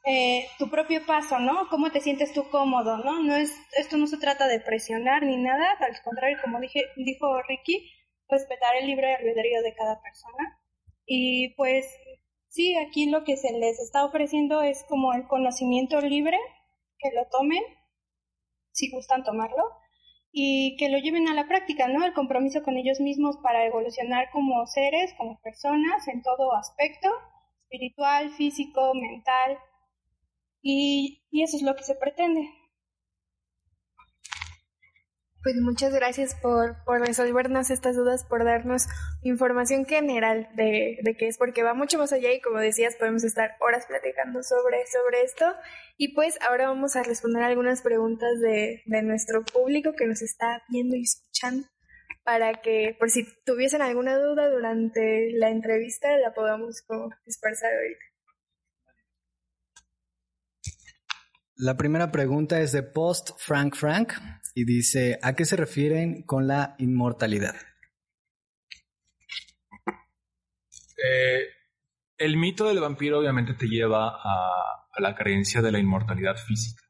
eh, 0.05 0.45
tu 0.59 0.69
propio 0.69 1.05
paso, 1.05 1.39
¿no? 1.39 1.69
¿Cómo 1.69 1.89
te 1.89 2.01
sientes 2.01 2.33
tú 2.33 2.49
cómodo, 2.49 2.97
¿no? 2.97 3.23
No 3.23 3.33
es, 3.37 3.55
esto 3.77 3.95
no 3.95 4.05
se 4.05 4.17
trata 4.17 4.47
de 4.47 4.59
presionar 4.59 5.23
ni 5.23 5.37
nada, 5.37 5.77
al 5.79 5.95
contrario, 6.03 6.37
como 6.43 6.59
dije, 6.59 6.81
dijo 6.97 7.41
Ricky, 7.43 7.89
respetar 8.27 8.75
el 8.75 8.87
libre 8.87 9.15
albedrío 9.15 9.61
de 9.61 9.73
cada 9.73 10.01
persona. 10.01 10.59
Y 11.05 11.53
pues 11.55 11.85
sí, 12.49 12.75
aquí 12.75 13.09
lo 13.09 13.23
que 13.23 13.37
se 13.37 13.53
les 13.53 13.79
está 13.79 14.03
ofreciendo 14.03 14.61
es 14.63 14.83
como 14.89 15.13
el 15.13 15.27
conocimiento 15.27 16.01
libre, 16.01 16.37
que 17.03 17.11
lo 17.15 17.27
tomen, 17.27 17.61
si 18.71 18.89
gustan 18.89 19.23
tomarlo, 19.23 19.63
y 20.31 20.77
que 20.77 20.89
lo 20.89 20.97
lleven 20.97 21.27
a 21.27 21.35
la 21.35 21.47
práctica, 21.47 21.87
¿no? 21.87 22.03
El 22.03 22.13
compromiso 22.13 22.63
con 22.63 22.77
ellos 22.77 22.99
mismos 22.99 23.37
para 23.43 23.65
evolucionar 23.65 24.31
como 24.31 24.65
seres, 24.65 25.13
como 25.17 25.39
personas, 25.41 26.07
en 26.07 26.23
todo 26.23 26.55
aspecto, 26.55 27.09
espiritual, 27.59 28.31
físico, 28.31 28.93
mental, 28.95 29.59
y, 30.63 31.21
eso 31.31 31.57
es 31.57 31.63
lo 31.63 31.75
que 31.75 31.83
se 31.83 31.95
pretende. 31.95 32.49
Pues 35.43 35.57
muchas 35.57 35.93
gracias 35.93 36.35
por, 36.35 36.77
resolvernos 36.87 37.69
estas 37.69 37.97
dudas, 37.97 38.23
por 38.23 38.45
darnos 38.45 38.87
información 39.23 39.85
general 39.85 40.47
de, 40.55 40.99
de 41.03 41.17
qué 41.17 41.27
es, 41.27 41.37
porque 41.37 41.63
va 41.63 41.73
mucho 41.73 41.97
más 41.97 42.13
allá 42.13 42.31
y 42.31 42.39
como 42.39 42.59
decías, 42.59 42.95
podemos 42.95 43.25
estar 43.25 43.57
horas 43.59 43.85
platicando 43.85 44.41
sobre, 44.41 44.77
sobre 44.87 45.21
esto. 45.23 45.53
Y 45.97 46.13
pues 46.15 46.39
ahora 46.41 46.69
vamos 46.69 46.95
a 46.95 47.03
responder 47.03 47.43
algunas 47.43 47.81
preguntas 47.81 48.39
de, 48.39 48.83
de 48.85 49.01
nuestro 49.01 49.43
público 49.43 49.91
que 49.97 50.07
nos 50.07 50.21
está 50.21 50.63
viendo 50.69 50.95
y 50.95 51.01
escuchando, 51.01 51.67
para 52.23 52.61
que 52.61 52.95
por 52.97 53.09
si 53.09 53.27
tuviesen 53.45 53.81
alguna 53.81 54.17
duda 54.17 54.49
durante 54.49 55.33
la 55.33 55.49
entrevista 55.49 56.15
la 56.19 56.33
podamos 56.33 56.83
como 56.83 57.09
ahorita. 57.67 58.12
La 61.55 61.77
primera 61.77 62.11
pregunta 62.11 62.59
es 62.61 62.71
de 62.71 62.81
Post 62.81 63.31
Frank 63.37 63.75
Frank 63.75 64.13
y 64.55 64.65
dice, 64.65 65.19
¿a 65.21 65.33
qué 65.33 65.45
se 65.45 65.55
refieren 65.55 66.23
con 66.23 66.47
la 66.47 66.75
inmortalidad? 66.79 67.55
Eh, 70.97 71.47
el 72.17 72.37
mito 72.37 72.67
del 72.67 72.79
vampiro 72.79 73.19
obviamente 73.19 73.53
te 73.53 73.67
lleva 73.67 74.09
a, 74.09 74.87
la 74.97 75.15
creencia 75.15 75.61
de 75.61 75.71
la 75.71 75.79
inmortalidad 75.79 76.37
física, 76.37 76.83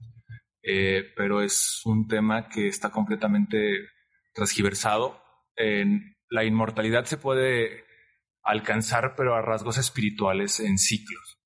eh, 0.61 1.11
pero 1.15 1.41
es 1.41 1.81
un 1.85 2.07
tema 2.07 2.47
que 2.47 2.67
está 2.67 2.89
completamente 2.89 3.89
transgiversado. 4.33 5.21
la 6.29 6.43
inmortalidad 6.45 7.05
se 7.05 7.17
puede 7.17 7.83
alcanzar, 8.43 9.15
pero 9.15 9.35
a 9.35 9.41
rasgos 9.41 9.77
espirituales 9.77 10.59
en 10.61 10.77
ciclos. 10.77 11.42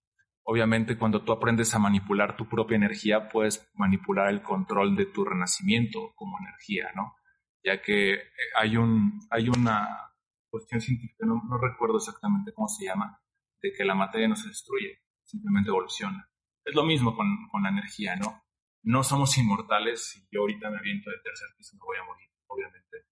Obviamente, 0.50 0.98
cuando 0.98 1.26
tú 1.26 1.34
aprendes 1.34 1.76
a 1.76 1.80
manipular 1.80 2.38
tu 2.38 2.48
propia 2.48 2.78
energía, 2.78 3.28
puedes 3.28 3.70
manipular 3.74 4.30
el 4.30 4.42
control 4.42 4.96
de 4.96 5.08
tu 5.08 5.26
renacimiento 5.26 6.14
como 6.16 6.40
energía, 6.40 6.90
¿no? 6.96 7.18
Ya 7.62 7.82
que 7.82 8.14
eh, 8.14 8.22
hay, 8.56 8.78
un, 8.78 9.20
hay 9.30 9.50
una 9.50 10.10
cuestión 10.50 10.80
científica, 10.80 11.26
no, 11.26 11.42
recuerdo 11.62 11.98
exactamente 11.98 12.54
cómo 12.54 12.70
se 12.70 12.86
llama, 12.86 13.22
de 13.62 13.74
que 13.74 13.84
la 13.84 13.94
materia 13.94 14.30
no 14.30 14.38
se 14.38 14.48
destruye, 14.48 15.02
simplemente 15.26 15.70
evoluciona. 15.70 16.30
Es 16.64 16.74
lo 16.74 16.86
mismo 16.86 17.14
con, 17.14 17.50
con 17.52 17.64
la 17.64 17.70
energía, 17.70 18.16
¿no? 18.16 18.46
No 18.84 19.04
somos 19.04 19.38
inmortales, 19.38 20.12
si 20.12 20.30
yo 20.32 20.40
ahorita 20.42 20.70
me 20.70 20.78
aviento 20.78 21.10
de 21.10 21.18
tercer 21.26 21.50
piso 21.58 21.76
me 21.76 21.84
voy 21.84 21.98
a 21.98 22.06
morir, 22.06 22.30
obviamente. 22.48 23.06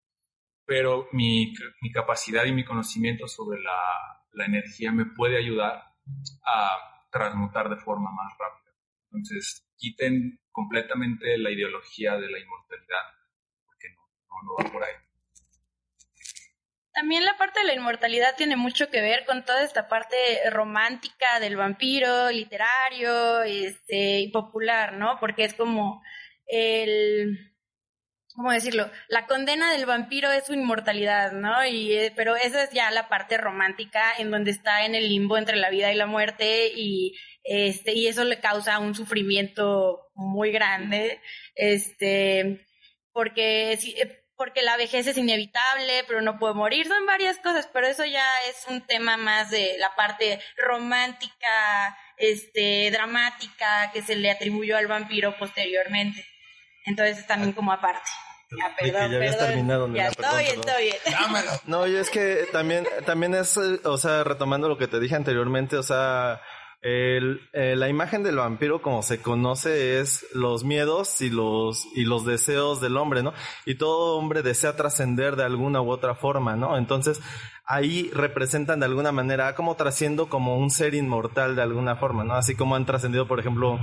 Pero 0.65 1.10
mi, 1.12 1.54
mi 1.82 1.91
capacidad 1.91 2.45
y 2.45 2.54
mi 2.54 2.63
conocimiento 2.63 3.28
sobre 3.28 3.62
la, 3.62 4.24
la 4.32 4.45
energía 4.45 4.93
me 4.93 5.06
puede 5.06 5.38
ayudar 5.38 5.84
a 6.45 6.94
transmutar 7.15 7.69
de 7.69 7.78
forma 7.78 8.12
más 8.12 8.34
rápida. 8.38 8.73
Entonces, 9.06 9.65
quiten 9.78 10.41
completamente 10.51 11.38
la 11.38 11.49
ideología 11.49 12.17
de 12.17 12.30
la 12.30 12.39
inmortalidad, 12.39 13.04
porque 13.65 13.88
no, 13.89 14.01
no, 14.28 14.43
no 14.43 14.56
va 14.65 14.71
por 14.71 14.84
ahí. 14.84 14.95
También 16.91 17.23
la 17.23 17.38
parte 17.38 17.62
de 17.62 17.67
la 17.67 17.73
inmortalidad 17.73 18.36
tiene 18.36 18.58
mucho 18.58 18.89
que 18.89 19.01
ver 19.01 19.25
con 19.25 19.45
toda 19.45 19.63
esta 19.63 19.88
parte 19.88 20.17
romántica 20.49 21.39
del 21.39 21.56
vampiro, 21.56 22.30
literario, 22.32 23.43
este, 23.43 24.19
y 24.19 24.32
popular, 24.32 24.93
¿no? 24.93 25.17
Porque 25.19 25.45
es 25.45 25.54
como 25.54 26.04
el, 26.47 27.55
¿cómo 28.36 28.52
decirlo? 28.52 28.89
La 29.08 29.26
condena 29.28 29.71
del 29.71 29.86
vampiro 29.86 30.32
es 30.32 30.45
su 30.45 30.54
inmortalidad, 30.54 31.32
¿no? 31.32 31.65
Y, 31.65 31.93
eh, 31.93 32.13
pero 32.15 32.36
esa 32.36 32.63
es 32.63 32.71
ya 32.71 32.91
la 32.91 33.08
parte 33.08 33.38
romántica 33.38 34.13
en 34.17 34.32
donde 34.32 34.52
está 34.52 34.86
en 34.86 34.95
el 34.95 35.08
limbo 35.08 35.38
entre 35.38 35.58
la 35.58 35.69
vida 35.69 35.91
y 35.91 35.95
la 35.95 36.06
muerte 36.06 36.71
y, 36.76 37.17
este, 37.43 37.93
y 37.93 38.08
eso 38.08 38.24
le 38.24 38.39
causa 38.39 38.80
un 38.80 38.95
sufrimiento 38.95 40.10
muy 40.15 40.52
grande, 40.52 41.21
este, 41.56 42.65
porque 43.13 43.74
eh, 43.74 44.21
porque 44.38 44.63
la 44.63 44.76
vejez 44.76 45.08
es 45.08 45.17
inevitable, 45.17 46.04
pero 46.08 46.21
no 46.21 46.38
puede 46.39 46.56
morir, 46.56 46.88
son 46.88 47.06
varias 47.06 47.38
cosas, 47.39 47.69
pero 47.71 47.88
eso 47.88 48.04
ya 48.06 48.26
es 48.50 48.65
un 48.67 48.82
tema 48.82 49.15
más 49.15 49.50
de 49.50 49.78
la 49.80 49.95
parte 49.95 50.41
romántica, 50.58 51.98
este, 52.17 52.91
dramática 52.91 53.91
que 53.93 54.02
se 54.02 54.15
le 54.15 54.30
atribuyó 54.30 54.76
al 54.78 54.88
vampiro 54.88 55.38
posteriormente. 55.38 56.26
Entonces 56.86 57.26
también 57.28 57.54
como 57.54 57.71
aparte. 57.71 58.10
Ah, 58.63 58.71
perdón, 58.78 59.12
ya 59.12 59.17
habías 59.17 59.38
terminado, 59.38 59.93
Ya 59.93 60.08
estoy, 60.08 60.45
estoy 60.45 60.84
bien. 60.84 60.98
No, 61.65 61.88
y 61.88 61.95
es 61.95 62.10
que 62.10 62.48
también, 62.52 62.88
también 63.06 63.34
es, 63.34 63.58
o 63.58 63.98
sea, 63.98 64.24
retomando 64.24 64.69
lo 64.69 64.78
que 64.78 64.88
te 64.88 65.00
dije 65.00 65.15
anteriormente, 65.15 65.78
o 65.78 65.84
sea, 65.84 66.41
el, 66.82 67.41
eh, 67.54 67.76
la 67.76 67.89
imagen 67.89 68.21
del 68.21 68.36
vampiro, 68.36 68.84
como 68.84 69.02
se 69.02 69.19
conoce, 69.19 70.00
es 70.00 70.28
los 70.36 70.63
miedos 70.63 71.19
y 71.21 71.32
los, 71.32 71.88
y 71.95 72.06
los 72.06 72.26
deseos 72.26 72.80
del 72.80 72.98
hombre, 72.98 73.24
¿no? 73.24 73.34
Y 73.65 73.76
todo 73.76 74.17
hombre 74.17 74.43
desea 74.43 74.76
trascender 74.76 75.36
de 75.36 75.43
alguna 75.43 75.82
u 75.82 75.89
otra 75.89 76.13
forma, 76.13 76.56
¿no? 76.56 76.78
Entonces, 76.78 77.19
ahí 77.65 78.12
representan 78.13 78.80
de 78.80 78.86
alguna 78.86 79.12
manera 79.12 79.56
como 79.56 79.75
trasciendo 79.75 80.30
como 80.30 80.58
un 80.58 80.69
ser 80.69 80.93
inmortal 80.93 81.56
de 81.56 81.62
alguna 81.62 81.95
forma, 81.95 82.23
¿no? 82.23 82.34
Así 82.34 82.56
como 82.56 82.75
han 82.75 82.86
trascendido, 82.86 83.28
por 83.28 83.39
ejemplo, 83.39 83.80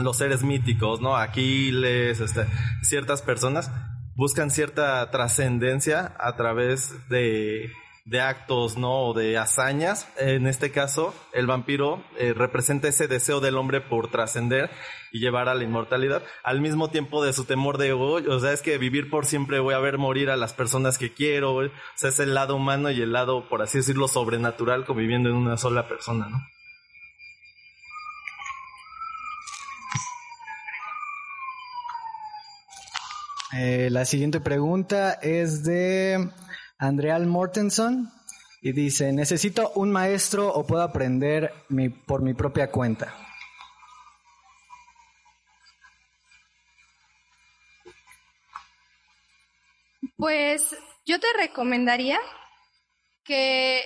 los 0.00 0.16
seres 0.16 0.42
míticos, 0.42 1.00
¿no? 1.00 1.16
Aquiles, 1.16 2.20
este, 2.20 2.46
ciertas 2.82 3.22
personas 3.22 3.70
buscan 4.16 4.50
cierta 4.50 5.10
trascendencia 5.10 6.14
a 6.18 6.36
través 6.36 7.08
de 7.08 7.72
de 8.10 8.20
actos, 8.20 8.76
¿no? 8.76 9.06
O 9.06 9.14
de 9.14 9.38
hazañas. 9.38 10.08
En 10.18 10.48
este 10.48 10.72
caso, 10.72 11.14
el 11.32 11.46
vampiro 11.46 12.02
eh, 12.18 12.34
representa 12.34 12.88
ese 12.88 13.06
deseo 13.06 13.38
del 13.38 13.56
hombre 13.56 13.80
por 13.80 14.10
trascender 14.10 14.68
y 15.12 15.20
llevar 15.20 15.48
a 15.48 15.54
la 15.54 15.62
inmortalidad, 15.62 16.22
al 16.42 16.60
mismo 16.60 16.90
tiempo 16.90 17.24
de 17.24 17.32
su 17.32 17.44
temor 17.44 17.78
de, 17.78 17.92
o 17.92 18.40
sea, 18.40 18.52
es 18.52 18.62
que 18.62 18.78
vivir 18.78 19.10
por 19.10 19.26
siempre 19.26 19.60
voy 19.60 19.74
a 19.74 19.78
ver 19.78 19.96
morir 19.96 20.30
a 20.30 20.36
las 20.36 20.52
personas 20.52 20.98
que 20.98 21.14
quiero, 21.14 21.54
o 21.54 21.70
sea, 21.94 22.10
es 22.10 22.18
el 22.18 22.34
lado 22.34 22.56
humano 22.56 22.90
y 22.90 23.00
el 23.00 23.12
lado, 23.12 23.48
por 23.48 23.62
así 23.62 23.78
decirlo, 23.78 24.08
sobrenatural 24.08 24.84
conviviendo 24.84 25.28
en 25.28 25.36
una 25.36 25.56
sola 25.56 25.86
persona, 25.88 26.28
¿no? 26.28 26.38
Eh, 33.52 33.88
la 33.90 34.04
siguiente 34.04 34.40
pregunta 34.40 35.14
es 35.14 35.64
de 35.64 36.30
Andreal 36.80 37.26
Mortenson 37.26 38.10
y 38.62 38.72
dice, 38.72 39.12
necesito 39.12 39.70
un 39.74 39.92
maestro 39.92 40.48
o 40.48 40.66
puedo 40.66 40.82
aprender 40.82 41.52
por 42.06 42.22
mi 42.22 42.32
propia 42.32 42.70
cuenta. 42.70 43.14
Pues 50.16 50.74
yo 51.04 51.20
te 51.20 51.26
recomendaría 51.36 52.18
que 53.24 53.84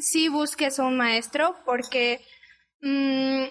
sí 0.00 0.28
busques 0.28 0.78
un 0.78 0.96
maestro 0.96 1.56
porque 1.64 2.24
mm, 2.80 3.44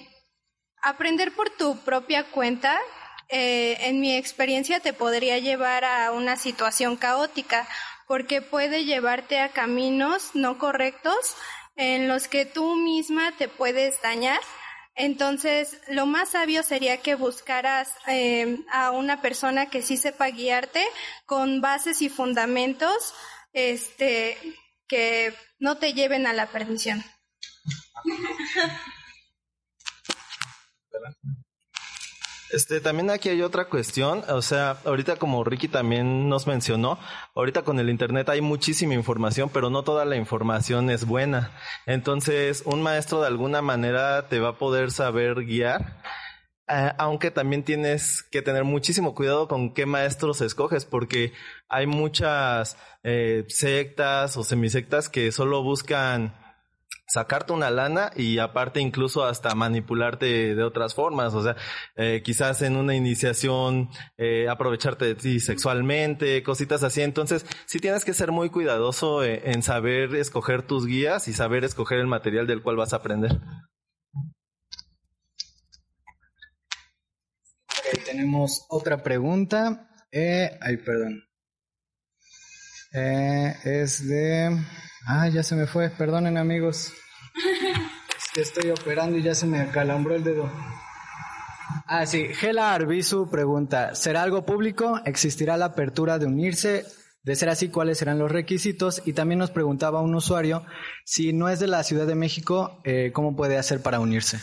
aprender 0.84 1.34
por 1.34 1.49
tu 1.49 1.77
propia 1.79 2.23
cuenta, 2.31 2.79
eh, 3.27 3.77
en 3.81 3.99
mi 3.99 4.15
experiencia, 4.15 4.79
te 4.79 4.93
podría 4.93 5.39
llevar 5.39 5.84
a 5.84 6.12
una 6.12 6.38
situación 6.38 6.95
caótica 6.95 7.67
porque 8.07 8.41
puede 8.41 8.85
llevarte 8.85 9.39
a 9.39 9.49
caminos 9.49 10.31
no 10.33 10.57
correctos 10.57 11.35
en 11.75 12.07
los 12.07 12.27
que 12.27 12.45
tú 12.45 12.75
misma 12.75 13.35
te 13.37 13.47
puedes 13.47 14.01
dañar. 14.01 14.39
Entonces, 14.95 15.81
lo 15.89 16.05
más 16.05 16.29
sabio 16.29 16.63
sería 16.63 17.01
que 17.01 17.15
buscaras 17.15 17.91
eh, 18.07 18.59
a 18.71 18.91
una 18.91 19.21
persona 19.21 19.65
que 19.65 19.81
sí 19.81 19.97
sepa 19.97 20.27
guiarte 20.27 20.85
con 21.25 21.59
bases 21.59 22.01
y 22.01 22.07
fundamentos 22.07 23.13
este, 23.51 24.37
que 24.87 25.33
no 25.59 25.77
te 25.77 25.93
lleven 25.93 26.27
a 26.27 26.33
la 26.33 26.47
perdición. 26.47 27.03
Este, 32.55 32.79
también 32.79 33.09
aquí 33.09 33.27
hay 33.27 33.41
otra 33.41 33.65
cuestión, 33.65 34.23
o 34.29 34.41
sea, 34.41 34.77
ahorita 34.85 35.17
como 35.17 35.43
Ricky 35.43 35.67
también 35.67 36.29
nos 36.29 36.47
mencionó, 36.47 36.97
ahorita 37.35 37.63
con 37.63 37.81
el 37.81 37.89
internet 37.89 38.29
hay 38.29 38.39
muchísima 38.39 38.93
información, 38.93 39.49
pero 39.51 39.69
no 39.69 39.83
toda 39.83 40.05
la 40.05 40.15
información 40.15 40.89
es 40.89 41.05
buena. 41.05 41.51
Entonces, 41.85 42.63
un 42.65 42.81
maestro 42.81 43.19
de 43.19 43.27
alguna 43.27 43.61
manera 43.61 44.29
te 44.29 44.39
va 44.39 44.51
a 44.51 44.57
poder 44.57 44.91
saber 44.91 45.43
guiar, 45.43 46.01
eh, 46.69 46.93
aunque 46.97 47.29
también 47.29 47.63
tienes 47.63 48.23
que 48.23 48.41
tener 48.41 48.63
muchísimo 48.63 49.15
cuidado 49.15 49.49
con 49.49 49.73
qué 49.73 49.85
maestros 49.85 50.39
escoges, 50.39 50.85
porque 50.85 51.33
hay 51.67 51.87
muchas 51.87 52.77
eh, 53.03 53.43
sectas 53.49 54.37
o 54.37 54.45
semisectas 54.45 55.09
que 55.09 55.33
solo 55.33 55.61
buscan 55.61 56.33
sacarte 57.07 57.53
una 57.53 57.69
lana 57.69 58.11
y 58.15 58.39
aparte 58.39 58.81
incluso 58.81 59.23
hasta 59.25 59.53
manipularte 59.55 60.55
de 60.55 60.63
otras 60.63 60.93
formas, 60.93 61.33
o 61.33 61.43
sea, 61.43 61.55
eh, 61.95 62.21
quizás 62.23 62.61
en 62.61 62.75
una 62.75 62.95
iniciación 62.95 63.89
eh, 64.17 64.47
aprovecharte 64.49 65.05
de 65.05 65.15
ti 65.15 65.39
sexualmente, 65.39 66.41
cositas 66.43 66.83
así. 66.83 67.01
Entonces, 67.01 67.45
sí 67.65 67.79
tienes 67.79 68.05
que 68.05 68.13
ser 68.13 68.31
muy 68.31 68.49
cuidadoso 68.49 69.23
eh, 69.23 69.51
en 69.51 69.63
saber 69.63 70.15
escoger 70.15 70.63
tus 70.63 70.85
guías 70.85 71.27
y 71.27 71.33
saber 71.33 71.63
escoger 71.63 71.99
el 71.99 72.07
material 72.07 72.47
del 72.47 72.61
cual 72.61 72.77
vas 72.77 72.93
a 72.93 72.97
aprender. 72.97 73.39
tenemos 78.05 78.65
otra 78.69 79.03
pregunta. 79.03 79.89
ay, 80.11 80.77
perdón. 80.77 81.23
Es 82.95 84.08
de... 84.08 84.58
Ah, 85.08 85.27
ya 85.27 85.43
se 85.43 85.55
me 85.55 85.67
fue, 85.67 85.89
perdonen 85.89 86.38
amigos. 86.38 86.93
Es 87.36 88.31
que 88.34 88.41
estoy 88.41 88.71
operando 88.71 89.17
y 89.17 89.23
ya 89.23 89.36
se 89.36 89.45
me 89.45 89.60
acalambró 89.60 90.15
el 90.15 90.23
dedo. 90.23 90.49
Ah, 91.88 92.05
sí, 92.05 92.34
Gela 92.34 92.73
Arbizu 92.73 93.29
pregunta, 93.29 93.95
¿será 93.95 94.23
algo 94.23 94.45
público? 94.45 94.99
¿Existirá 95.05 95.58
la 95.58 95.65
apertura 95.65 96.17
de 96.17 96.25
unirse? 96.25 96.86
De 97.23 97.36
ser 97.36 97.49
así, 97.49 97.69
¿cuáles 97.69 97.97
serán 97.97 98.19
los 98.19 98.31
requisitos? 98.31 99.01
Y 99.05 99.13
también 99.13 99.39
nos 99.39 99.51
preguntaba 99.51 100.01
un 100.01 100.15
usuario, 100.15 100.65
si 101.03 101.34
no 101.34 101.49
es 101.49 101.60
de 101.60 101.67
la 101.67 101.84
Ciudad 101.84 102.08
de 102.08 102.15
México, 102.15 102.81
eh, 102.84 103.12
¿cómo 103.13 103.36
puede 103.36 103.58
hacer 103.58 103.81
para 103.81 103.99
unirse? 103.99 104.39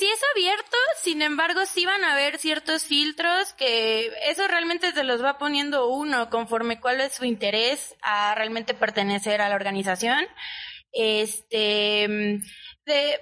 sí 0.00 0.06
es 0.06 0.20
abierto, 0.40 0.76
sin 1.02 1.20
embargo 1.20 1.66
sí 1.66 1.84
van 1.84 2.02
a 2.02 2.12
haber 2.12 2.38
ciertos 2.38 2.84
filtros 2.84 3.52
que 3.54 4.10
eso 4.26 4.48
realmente 4.48 4.92
se 4.92 5.04
los 5.04 5.22
va 5.22 5.36
poniendo 5.36 5.88
uno 5.88 6.30
conforme 6.30 6.80
cuál 6.80 7.00
es 7.02 7.12
su 7.12 7.26
interés 7.26 7.94
a 8.00 8.34
realmente 8.34 8.72
pertenecer 8.72 9.42
a 9.42 9.50
la 9.50 9.54
organización. 9.54 10.26
Este, 10.92 12.08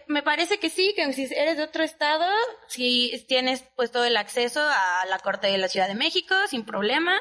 me 0.07 0.22
parece 0.22 0.59
que 0.59 0.70
sí, 0.70 0.94
que 0.94 1.12
si 1.12 1.24
eres 1.35 1.57
de 1.57 1.64
otro 1.64 1.83
estado, 1.83 2.24
si 2.68 3.24
tienes 3.26 3.64
pues 3.74 3.90
todo 3.90 4.04
el 4.04 4.16
acceso 4.16 4.61
a 4.62 5.04
la 5.09 5.18
Corte 5.18 5.48
de 5.48 5.59
la 5.59 5.68
Ciudad 5.68 5.88
de 5.88 5.96
México 5.96 6.37
sin 6.48 6.64
problema. 6.64 7.20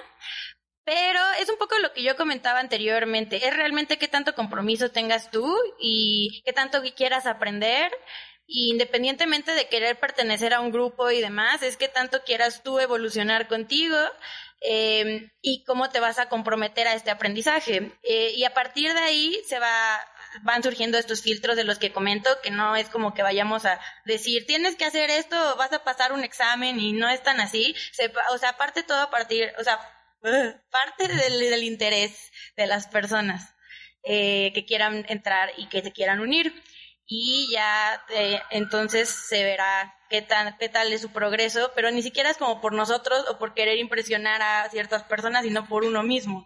Pero 0.84 1.20
es 1.42 1.50
un 1.50 1.58
poco 1.58 1.78
lo 1.80 1.92
que 1.92 2.04
yo 2.04 2.16
comentaba 2.16 2.60
anteriormente, 2.60 3.48
es 3.48 3.54
realmente 3.56 3.98
qué 3.98 4.08
tanto 4.08 4.36
compromiso 4.36 4.92
tengas 4.92 5.32
tú 5.32 5.58
y 5.82 6.44
qué 6.46 6.54
tanto 6.54 6.82
quieras 6.96 7.26
aprender 7.26 7.92
y 8.48 8.72
independientemente 8.72 9.54
de 9.54 9.68
querer 9.68 10.00
pertenecer 10.00 10.54
a 10.54 10.62
un 10.62 10.72
grupo 10.72 11.12
y 11.12 11.20
demás, 11.20 11.62
es 11.64 11.76
que 11.76 11.90
tanto 11.90 12.24
quieras 12.24 12.64
tú 12.64 12.80
evolucionar 12.80 13.50
contigo 13.50 13.98
em, 14.62 15.30
y 15.42 15.66
cómo 15.66 15.90
te 15.90 16.00
vas 16.00 16.18
a 16.18 16.30
comprometer 16.30 16.88
a 16.88 16.94
este 16.94 17.12
aprendizaje. 17.12 17.92
Eh, 18.04 18.32
y 18.36 18.46
a 18.46 18.54
partir 18.54 18.94
de 18.94 19.02
ahí 19.02 19.42
se 19.46 19.60
va, 19.60 20.00
van 20.44 20.64
surgiendo 20.64 20.98
estos 20.98 21.22
filtros 21.22 21.58
de 21.58 21.66
los 21.66 21.78
que 21.78 21.92
comento, 21.92 22.30
que 22.42 22.50
no 22.50 22.78
es 22.78 22.88
como 22.88 23.14
que 23.14 23.22
vayamos 23.22 23.66
a 23.66 23.82
decir, 24.06 24.46
tienes 24.48 24.78
que 24.78 24.86
hacer 24.86 25.10
esto, 25.10 25.36
vas 25.58 25.74
a 25.74 25.84
pasar 25.84 26.14
un 26.14 26.24
examen 26.24 26.80
y 26.80 26.94
no 26.94 27.10
es 27.10 27.22
tan 27.24 27.42
así. 27.42 27.76
o 28.32 28.38
sea, 28.38 28.56
parte 28.58 28.84
todo 28.84 29.02
a 29.02 29.10
partir, 29.10 29.52
o 29.60 29.64
sea, 29.64 29.78
parte 30.72 31.08
del, 31.10 31.38
del 31.38 31.64
interés 31.64 32.32
de 32.56 32.66
las 32.66 32.88
personas 32.88 33.54
eh, 34.04 34.54
que 34.56 34.66
quieran 34.66 35.06
entrar 35.10 35.52
y 35.58 35.68
que 35.68 35.82
se 35.82 35.92
quieran 35.92 36.22
unir. 36.22 36.54
Y 37.08 37.50
ya 37.54 38.04
eh, 38.10 38.42
entonces 38.52 39.10
se 39.10 39.44
verá 39.44 39.96
qué, 40.10 40.22
tan, 40.22 40.58
qué 40.58 40.68
tal 40.68 40.92
es 40.92 41.02
su 41.02 41.12
progreso, 41.12 41.72
pero 41.74 41.90
ni 41.90 42.02
siquiera 42.04 42.30
es 42.30 42.38
como 42.38 42.60
por 42.60 42.74
nosotros 42.74 43.26
o 43.30 43.40
por 43.40 43.54
querer 43.54 43.78
impresionar 43.78 44.42
a 44.42 44.70
ciertas 44.70 45.04
personas, 45.04 45.44
sino 45.44 45.68
por 45.68 45.86
uno 45.86 46.04
mismo. 46.04 46.46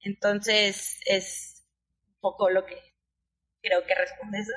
Entonces 0.00 1.00
es 1.06 1.64
un 2.08 2.20
poco 2.20 2.50
lo 2.50 2.66
que 2.66 2.76
creo 3.62 3.84
que 3.86 3.94
responde 3.94 4.40
eso. 4.40 4.52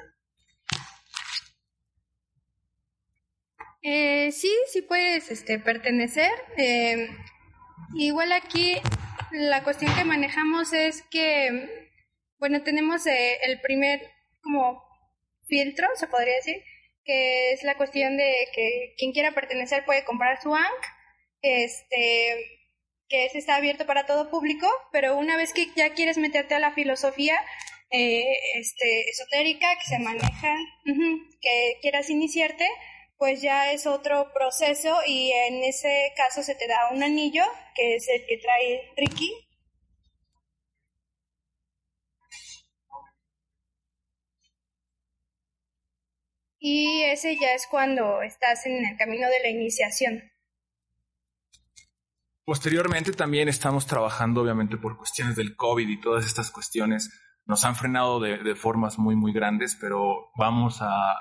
Eh, 3.81 4.31
sí, 4.31 4.51
sí 4.67 4.81
puedes 4.81 5.31
este, 5.31 5.59
pertenecer. 5.59 6.31
Eh, 6.57 7.07
igual 7.93 8.33
aquí 8.33 8.81
la 9.31 9.63
cuestión 9.63 9.93
que 9.95 10.03
manejamos 10.03 10.73
es 10.73 11.03
que, 11.03 11.91
bueno, 12.39 12.63
tenemos 12.63 13.05
eh, 13.05 13.37
el 13.43 13.61
primer 13.61 14.01
como 14.41 14.84
filtro, 15.47 15.87
se 15.95 16.07
podría 16.07 16.35
decir, 16.35 16.63
que 17.03 17.51
es 17.53 17.63
la 17.63 17.77
cuestión 17.77 18.17
de 18.17 18.47
que 18.53 18.95
quien 18.97 19.11
quiera 19.11 19.33
pertenecer 19.33 19.85
puede 19.85 20.03
comprar 20.03 20.41
su 20.41 20.55
ANC, 20.55 20.83
este, 21.41 22.59
que 23.07 23.25
ese 23.25 23.37
está 23.37 23.55
abierto 23.55 23.85
para 23.85 24.05
todo 24.05 24.29
público, 24.29 24.67
pero 24.91 25.17
una 25.17 25.37
vez 25.37 25.53
que 25.53 25.67
ya 25.75 25.93
quieres 25.93 26.17
meterte 26.17 26.55
a 26.55 26.59
la 26.59 26.73
filosofía 26.73 27.39
este, 27.89 29.09
esotérica 29.09 29.67
que 29.77 29.85
se 29.85 29.99
maneja, 29.99 30.55
que 31.41 31.77
quieras 31.81 32.09
iniciarte, 32.09 32.67
pues 33.17 33.41
ya 33.41 33.71
es 33.71 33.85
otro 33.87 34.33
proceso 34.33 34.97
y 35.07 35.31
en 35.31 35.63
ese 35.63 36.11
caso 36.15 36.43
se 36.43 36.55
te 36.55 36.67
da 36.67 36.89
un 36.91 37.03
anillo, 37.03 37.43
que 37.75 37.95
es 37.95 38.07
el 38.09 38.25
que 38.25 38.37
trae 38.37 38.91
Ricky. 38.97 39.31
Y 46.67 47.03
ese 47.03 47.37
ya 47.39 47.53
es 47.53 47.67
cuando 47.69 48.23
estás 48.23 48.65
en 48.65 48.83
el 48.83 48.97
camino 48.97 49.27
de 49.29 49.39
la 49.39 49.49
iniciación. 49.49 50.23
Posteriormente 52.43 53.11
también 53.11 53.49
estamos 53.49 53.85
trabajando, 53.85 54.41
obviamente, 54.41 54.75
por 54.75 54.97
cuestiones 54.97 55.35
del 55.35 55.55
COVID 55.55 55.87
y 55.87 56.01
todas 56.01 56.25
estas 56.25 56.49
cuestiones. 56.49 57.11
Nos 57.45 57.65
han 57.65 57.75
frenado 57.75 58.19
de, 58.19 58.55
formas 58.55 58.97
muy, 58.97 59.15
muy 59.15 59.31
grandes, 59.31 59.77
pero 59.79 60.31
vamos 60.35 60.79
a 60.81 61.15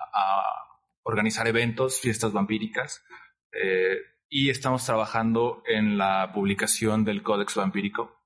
organizar 1.03 1.47
eventos, 1.47 2.01
fiestas 2.01 2.33
vampíricas, 2.33 3.05
eh, 3.53 3.99
y 4.31 4.49
estamos 4.49 4.87
trabajando 4.87 5.63
en 5.67 5.99
la 5.99 6.33
publicación 6.33 7.05
del 7.05 7.23
Códex 7.23 7.55
Vampírico, 7.55 8.17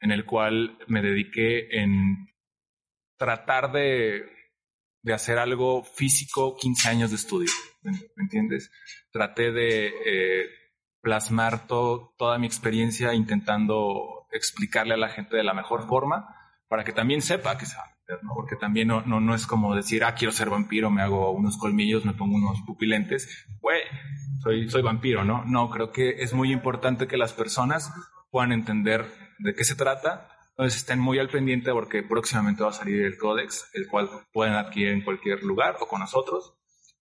en 0.00 0.10
el 0.10 0.24
cual 0.24 0.76
me 0.88 1.00
dediqué 1.00 1.80
en 1.80 2.26
tratar 3.16 3.70
de, 3.70 4.35
de 5.06 5.14
hacer 5.14 5.38
algo 5.38 5.84
físico 5.84 6.56
15 6.56 6.88
años 6.88 7.10
de 7.10 7.16
estudio, 7.16 7.52
¿me, 7.82 7.92
entiendes? 8.16 8.72
Traté 9.12 9.52
de 9.52 9.86
eh, 9.86 10.46
plasmar 11.00 11.68
toda 11.68 12.38
mi 12.38 12.46
experiencia 12.48 13.14
intentando 13.14 14.26
explicarle 14.32 14.94
a 14.94 14.96
la 14.96 15.08
gente 15.08 15.36
de 15.36 15.44
la 15.44 15.54
mejor 15.54 15.86
forma 15.86 16.26
para 16.66 16.82
que 16.82 16.92
también 16.92 17.22
sepa 17.22 17.56
que 17.56 17.66
se 17.66 17.76
porque 18.34 18.56
también 18.56 18.88
no, 18.88 19.02
no, 19.02 19.20
no, 19.20 19.34
es 19.34 19.46
como 19.46 19.76
decir, 19.76 20.02
ah, 20.02 20.14
quiero 20.14 20.32
ser 20.32 20.50
vampiro, 20.50 20.90
me 20.90 21.02
hago 21.02 21.30
unos 21.30 21.56
colmillos, 21.56 22.04
me 22.04 22.12
pongo 22.12 22.36
unos 22.36 22.62
pupilentes, 22.62 23.46
güey, 23.60 23.80
soy, 24.40 24.68
soy 24.68 24.82
vampiro, 24.82 25.24
¿no? 25.24 25.44
No, 25.44 25.70
creo 25.70 25.92
que 25.92 26.22
es 26.22 26.32
muy 26.32 26.52
importante 26.52 27.06
que 27.06 27.16
las 27.16 27.32
personas 27.32 27.92
puedan 28.30 28.52
entender 28.52 29.06
de 29.38 29.54
qué 29.54 29.64
se 29.64 29.74
trata, 29.74 30.35
entonces 30.56 30.80
estén 30.80 30.98
muy 30.98 31.18
al 31.18 31.28
pendiente 31.28 31.70
porque 31.70 32.02
próximamente 32.02 32.62
va 32.62 32.70
a 32.70 32.72
salir 32.72 33.02
el 33.04 33.18
códex, 33.18 33.68
el 33.74 33.86
cual 33.86 34.08
pueden 34.32 34.54
adquirir 34.54 34.88
en 34.88 35.04
cualquier 35.04 35.42
lugar 35.42 35.76
o 35.80 35.86
con 35.86 36.00
nosotros 36.00 36.54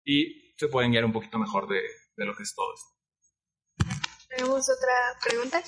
y 0.04 0.56
se 0.58 0.68
pueden 0.70 0.90
guiar 0.90 1.06
un 1.06 1.14
poquito 1.14 1.38
mejor 1.38 1.68
de, 1.68 1.82
de 2.18 2.26
lo 2.26 2.36
que 2.36 2.42
es 2.42 2.56
todo 2.56 2.66
esto. 2.74 3.96
¿Tenemos 4.28 4.68
otra 4.68 5.20
pregunta? 5.24 5.62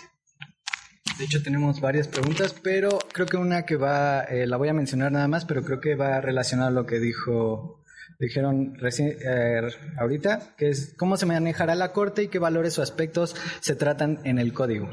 De 1.20 1.26
hecho, 1.26 1.44
tenemos 1.44 1.80
varias 1.80 2.08
preguntas, 2.08 2.56
pero 2.64 2.98
creo 3.14 3.28
que 3.28 3.38
una 3.38 3.66
que 3.66 3.76
va, 3.76 4.24
eh, 4.24 4.48
la 4.48 4.58
voy 4.58 4.70
a 4.70 4.74
mencionar 4.74 5.12
nada 5.12 5.28
más, 5.28 5.46
pero 5.46 5.64
creo 5.64 5.80
que 5.80 5.96
va 5.96 6.20
relacionada 6.22 6.70
a 6.70 6.74
lo 6.74 6.88
que 6.88 7.00
dijo, 7.00 7.84
dijeron 8.20 8.74
recién, 8.80 9.16
eh, 9.24 9.62
ahorita, 10.00 10.56
que 10.58 10.70
es 10.70 10.96
cómo 10.98 11.18
se 11.18 11.28
manejará 11.28 11.76
la 11.76 11.94
corte 11.94 12.24
y 12.24 12.28
qué 12.30 12.40
valores 12.40 12.80
o 12.80 12.82
aspectos 12.82 13.36
se 13.62 13.76
tratan 13.76 14.22
en 14.24 14.40
el 14.40 14.54
código. 14.54 14.90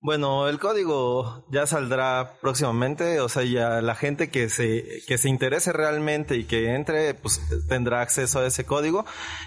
Bueno, 0.00 0.48
el 0.48 0.60
código 0.60 1.44
ya 1.50 1.66
saldrá 1.66 2.38
próximamente, 2.40 3.18
o 3.18 3.28
sea, 3.28 3.42
ya 3.42 3.82
la 3.82 3.96
gente 3.96 4.30
que 4.30 4.48
se, 4.48 5.02
que 5.08 5.18
se 5.18 5.28
interese 5.28 5.72
realmente 5.72 6.36
y 6.36 6.44
que 6.44 6.76
entre, 6.76 7.14
pues 7.14 7.40
tendrá 7.68 8.00
acceso 8.00 8.38
a 8.38 8.46
ese 8.46 8.64
código. 8.64 9.04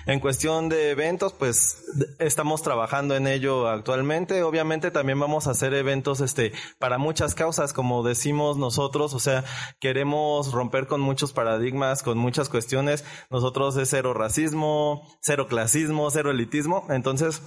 En 0.08 0.20
cuestión 0.20 0.68
de 0.68 0.92
eventos, 0.92 1.32
pues 1.32 1.86
estamos 2.20 2.64
trabajando 2.64 3.16
en 3.16 3.28
ello 3.28 3.70
actualmente. 3.70 4.44
Obviamente 4.44 4.92
también 4.92 5.22
vamos 5.22 5.48
a 5.48 5.52
hacer 5.52 5.74
eventos, 5.74 6.20
este, 6.20 6.52
para 6.80 6.98
muchas 6.98 7.34
causas, 7.34 7.72
como 7.72 8.04
decimos 8.04 8.58
nosotros, 8.58 9.14
o 9.14 9.20
sea, 9.20 9.46
queremos 9.80 10.52
romper 10.52 10.86
con 10.86 11.00
muchos 11.00 11.32
paradigmas, 11.32 12.04
con 12.04 12.18
muchas 12.18 12.50
cuestiones. 12.50 13.06
Nosotros 13.30 13.78
es 13.78 13.90
cero 13.90 14.14
racismo, 14.14 15.08
cero 15.22 15.48
clasismo, 15.48 16.12
cero 16.12 16.30
elitismo. 16.30 16.88
Entonces, 16.90 17.42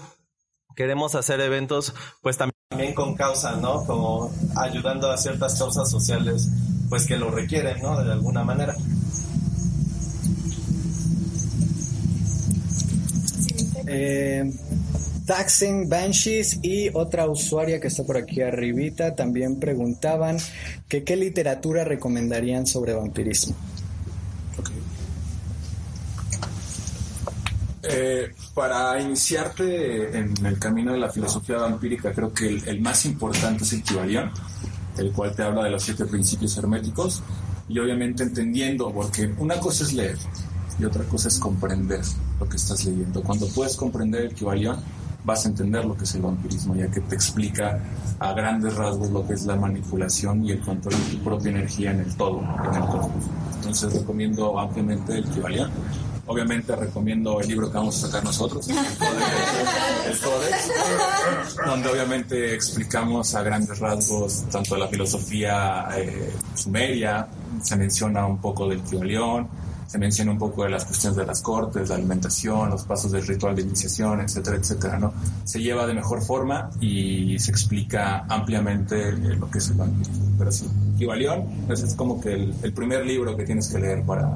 queremos 0.75 1.15
hacer 1.15 1.43
eventos, 1.43 1.95
pues 2.23 2.39
también 2.39 2.54
también 2.69 2.95
con 2.95 3.15
causa, 3.15 3.57
¿no? 3.57 3.85
Como 3.85 4.33
ayudando 4.57 5.11
a 5.11 5.17
ciertas 5.17 5.59
causas 5.59 5.89
sociales, 5.89 6.49
pues 6.89 7.07
que 7.07 7.17
lo 7.17 7.31
requieren, 7.31 7.81
¿no? 7.81 8.03
De 8.03 8.13
alguna 8.13 8.43
manera. 8.43 8.75
Eh, 13.87 14.53
Taxing 15.25 15.89
Banshees 15.89 16.59
y 16.63 16.91
otra 16.93 17.29
usuaria 17.29 17.81
que 17.81 17.89
está 17.89 18.03
por 18.03 18.17
aquí 18.17 18.43
arribita 18.43 19.15
también 19.15 19.61
preguntaban 19.61 20.37
que 20.89 21.05
qué 21.05 21.17
literatura 21.17 21.85
recomendarían 21.85 22.67
sobre 22.67 22.93
vampirismo. 22.93 23.55
Eh, 27.87 28.33
para 28.55 28.99
iniciarte 29.01 30.19
en 30.19 30.47
el 30.47 30.59
camino 30.59 30.93
de 30.93 30.99
la 30.99 31.11
filosofía 31.11 31.59
vampírica, 31.59 32.13
creo 32.13 32.33
que 32.33 32.57
el, 32.67 32.81
más 32.81 33.05
importante 33.05 33.65
es 33.65 33.73
el 33.75 33.83
Kybalión, 33.83 34.31
el 34.97 35.13
cual 35.13 35.35
te 35.35 35.43
habla 35.43 35.65
de 35.65 35.71
los 35.71 35.83
siete 35.83 36.07
principios 36.07 36.57
herméticos 36.57 37.23
y 37.69 37.79
obviamente 37.79 38.23
entendiendo, 38.23 38.91
porque 38.91 39.33
una 39.39 39.59
cosa 39.59 39.85
es 39.85 39.93
leer 39.93 40.17
y 40.79 40.85
otra 40.85 41.05
cosa 41.05 41.29
es 41.29 41.39
comprender 41.39 42.01
lo 42.41 42.49
que 42.49 42.57
estás 42.57 42.85
leyendo. 42.85 43.23
Cuando 43.23 43.47
puedes 43.49 43.77
comprender 43.77 44.23
el 44.23 44.35
Kybalión, 44.35 44.79
vas 45.25 45.45
a 45.45 45.49
entender 45.49 45.85
lo 45.85 45.97
que 45.97 46.05
es 46.05 46.15
el 46.15 46.23
vampirismo, 46.23 46.75
ya 46.75 46.91
que 46.91 47.01
te 47.01 47.15
explica 47.15 47.83
a 48.19 48.33
grandes 48.33 48.75
rasgos 48.77 49.11
lo 49.11 49.27
que 49.27 49.35
es 49.35 49.45
la 49.45 49.57
manipulación 49.57 50.45
y 50.45 50.53
el 50.53 50.61
control 50.61 50.95
de 50.95 51.17
tu 51.17 51.25
propia 51.25 51.51
energía 51.51 51.91
en 51.91 52.01
el 52.01 52.15
todo, 52.17 52.41
en 52.41 52.75
el 52.75 52.89
cosmos. 52.89 53.25
Entonces 53.57 53.93
recomiendo 53.93 54.59
ampliamente 54.59 55.19
el 55.19 55.25
Kybalión 55.25 55.71
Obviamente 56.27 56.75
recomiendo 56.75 57.39
el 57.41 57.49
libro 57.49 57.71
que 57.71 57.77
vamos 57.77 58.03
a 58.03 58.07
sacar 58.07 58.25
nosotros, 58.25 58.67
el 58.69 60.19
Codex, 60.19 60.71
donde 61.67 61.89
obviamente 61.91 62.55
explicamos 62.55 63.35
a 63.35 63.43
grandes 63.43 63.79
rasgos 63.79 64.45
tanto 64.51 64.77
la 64.77 64.89
filosofía 64.89 65.87
eh, 65.97 66.33
sumeria, 66.55 67.29
se 67.63 67.77
menciona 67.77 68.27
un 68.27 68.39
poco 68.39 68.67
del 68.69 68.81
Kibalión, 68.81 69.49
se 69.87 69.99
menciona 69.99 70.33
un 70.33 70.39
poco 70.39 70.65
de 70.65 70.71
las 70.71 70.87
cuestiones 70.87 71.17
de 71.19 71.27
las 71.27 71.43
cortes, 71.43 71.91
la 71.91 71.97
alimentación, 71.97 72.71
los 72.71 72.85
pasos 72.85 73.13
del 73.13 73.27
ritual 73.27 73.55
de 73.55 73.63
iniciación, 73.63 74.21
etcétera, 74.21 74.57
etcétera, 74.57 74.99
¿no? 74.99 75.13
Se 75.45 75.61
lleva 75.61 75.87
de 75.87 75.93
mejor 75.93 76.23
forma 76.23 76.71
y 76.81 77.39
se 77.39 77.51
explica 77.51 78.25
ampliamente 78.31 79.13
lo 79.13 79.51
que 79.51 79.59
es 79.59 79.69
el 79.69 79.77
vampirismo. 79.77 80.25
Pero 80.39 80.51
sí, 80.51 80.67
Kibalión, 80.97 81.45
es 81.69 81.95
como 81.95 82.19
que 82.19 82.33
el 82.33 82.73
primer 82.73 83.05
libro 83.05 83.37
que 83.37 83.45
tienes 83.45 83.69
que 83.69 83.79
leer 83.79 84.03
para, 84.03 84.33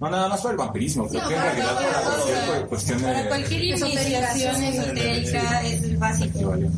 no, 0.00 0.10
nada 0.10 0.28
más 0.28 0.40
para 0.40 0.52
el 0.52 0.58
vampirismo, 0.58 1.08
creo 1.08 1.28
que 1.28 1.34
en 1.34 1.40
realidad 1.40 1.74
para 1.74 2.00
cualquier 2.02 2.66
cuestión 2.66 2.98
de... 2.98 3.04
Para 3.04 3.28
cualquier 3.28 3.64
iniciación 3.64 4.62
esotérica 4.62 5.62
es 5.62 5.82
el 5.82 5.96
básico. 5.96 6.48
Vale. 6.48 6.70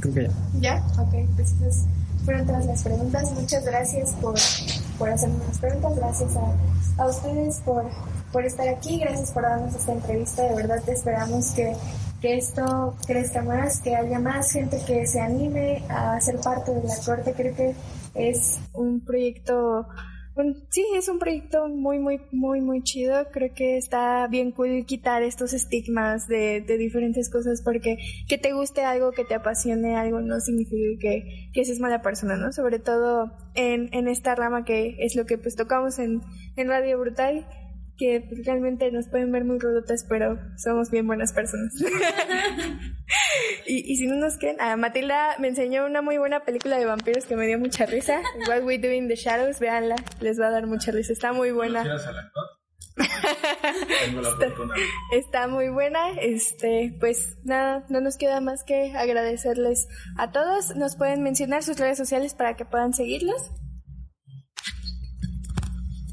Creo 0.00 0.14
que 0.14 0.22
ya. 0.22 0.30
¿Ya? 0.60 0.86
Ok, 1.00 1.14
pues, 1.36 1.54
pues 1.58 1.84
fueron 2.24 2.46
todas 2.46 2.66
las 2.66 2.82
preguntas. 2.82 3.32
Muchas 3.32 3.64
gracias 3.64 4.10
por, 4.20 4.34
por 4.98 5.10
hacerme 5.10 5.38
las 5.46 5.58
preguntas. 5.58 5.96
Gracias 5.96 6.36
a, 6.36 7.02
a 7.02 7.06
ustedes 7.06 7.60
por, 7.64 7.84
por 8.32 8.44
estar 8.44 8.68
aquí. 8.68 8.98
Gracias 8.98 9.32
por 9.32 9.42
darnos 9.42 9.74
esta 9.74 9.92
entrevista. 9.92 10.42
De 10.42 10.54
verdad 10.54 10.82
te 10.84 10.92
esperamos 10.92 11.50
que 11.50 11.74
que 12.22 12.36
esto 12.36 12.94
crezca 13.04 13.42
más, 13.42 13.80
que 13.80 13.96
haya 13.96 14.20
más 14.20 14.52
gente 14.52 14.80
que 14.86 15.04
se 15.08 15.20
anime 15.20 15.82
a 15.88 16.20
ser 16.20 16.38
parte 16.38 16.72
de 16.72 16.84
la 16.84 16.94
corte. 17.04 17.34
Creo 17.36 17.52
que 17.54 17.74
es 18.14 18.60
un 18.74 19.00
proyecto 19.00 19.88
sí, 20.70 20.84
es 20.94 21.08
un 21.08 21.18
proyecto 21.18 21.68
muy, 21.68 21.98
muy, 21.98 22.20
muy, 22.30 22.60
muy 22.60 22.82
chido. 22.82 23.26
Creo 23.32 23.52
que 23.54 23.76
está 23.76 24.26
bien 24.28 24.50
cool 24.52 24.84
quitar 24.86 25.22
estos 25.22 25.52
estigmas 25.52 26.26
de, 26.28 26.60
de 26.60 26.78
diferentes 26.78 27.30
cosas 27.30 27.62
porque 27.62 27.98
que 28.28 28.38
te 28.38 28.52
guste 28.52 28.84
algo, 28.84 29.12
que 29.12 29.24
te 29.24 29.34
apasione 29.34 29.96
algo, 29.96 30.20
no 30.20 30.40
significa 30.40 31.00
que, 31.00 31.50
que 31.52 31.64
seas 31.64 31.80
mala 31.80 32.02
persona, 32.02 32.36
¿no? 32.36 32.52
Sobre 32.52 32.78
todo 32.78 33.32
en, 33.54 33.88
en 33.92 34.08
esta 34.08 34.34
rama 34.34 34.64
que 34.64 34.96
es 35.00 35.16
lo 35.16 35.26
que 35.26 35.38
pues 35.38 35.56
tocamos 35.56 35.98
en, 35.98 36.22
en 36.56 36.68
Radio 36.68 36.98
Brutal 36.98 37.46
que 38.02 38.28
realmente 38.44 38.90
nos 38.90 39.06
pueden 39.08 39.30
ver 39.30 39.44
muy 39.44 39.60
rudotas, 39.60 40.04
pero 40.08 40.36
somos 40.56 40.90
bien 40.90 41.06
buenas 41.06 41.32
personas. 41.32 41.72
y, 43.66 43.92
y, 43.92 43.96
si 43.96 44.08
no 44.08 44.16
nos 44.16 44.38
creen, 44.38 44.56
ah, 44.58 44.76
Matilda 44.76 45.36
me 45.38 45.46
enseñó 45.46 45.86
una 45.86 46.02
muy 46.02 46.18
buena 46.18 46.40
película 46.40 46.78
de 46.78 46.84
vampiros 46.84 47.26
que 47.26 47.36
me 47.36 47.46
dio 47.46 47.60
mucha 47.60 47.86
risa. 47.86 48.20
What 48.48 48.64
We 48.64 48.78
Do 48.78 48.90
in 48.90 49.06
the 49.06 49.14
Shadows, 49.14 49.60
véanla, 49.60 49.94
les 50.20 50.40
va 50.40 50.48
a 50.48 50.50
dar 50.50 50.66
mucha 50.66 50.90
risa. 50.90 51.12
Está 51.12 51.32
muy 51.32 51.52
buena. 51.52 51.84
está, 52.96 54.48
está, 55.12 55.46
muy 55.46 55.68
buena. 55.68 56.10
Este, 56.20 56.96
pues 56.98 57.38
nada, 57.44 57.86
no 57.88 58.00
nos 58.00 58.16
queda 58.16 58.40
más 58.40 58.64
que 58.64 58.96
agradecerles 58.96 59.86
a 60.18 60.32
todos. 60.32 60.74
Nos 60.74 60.96
pueden 60.96 61.22
mencionar 61.22 61.62
sus 61.62 61.78
redes 61.78 61.98
sociales 61.98 62.34
para 62.34 62.56
que 62.56 62.64
puedan 62.64 62.94
seguirlos. 62.94 63.52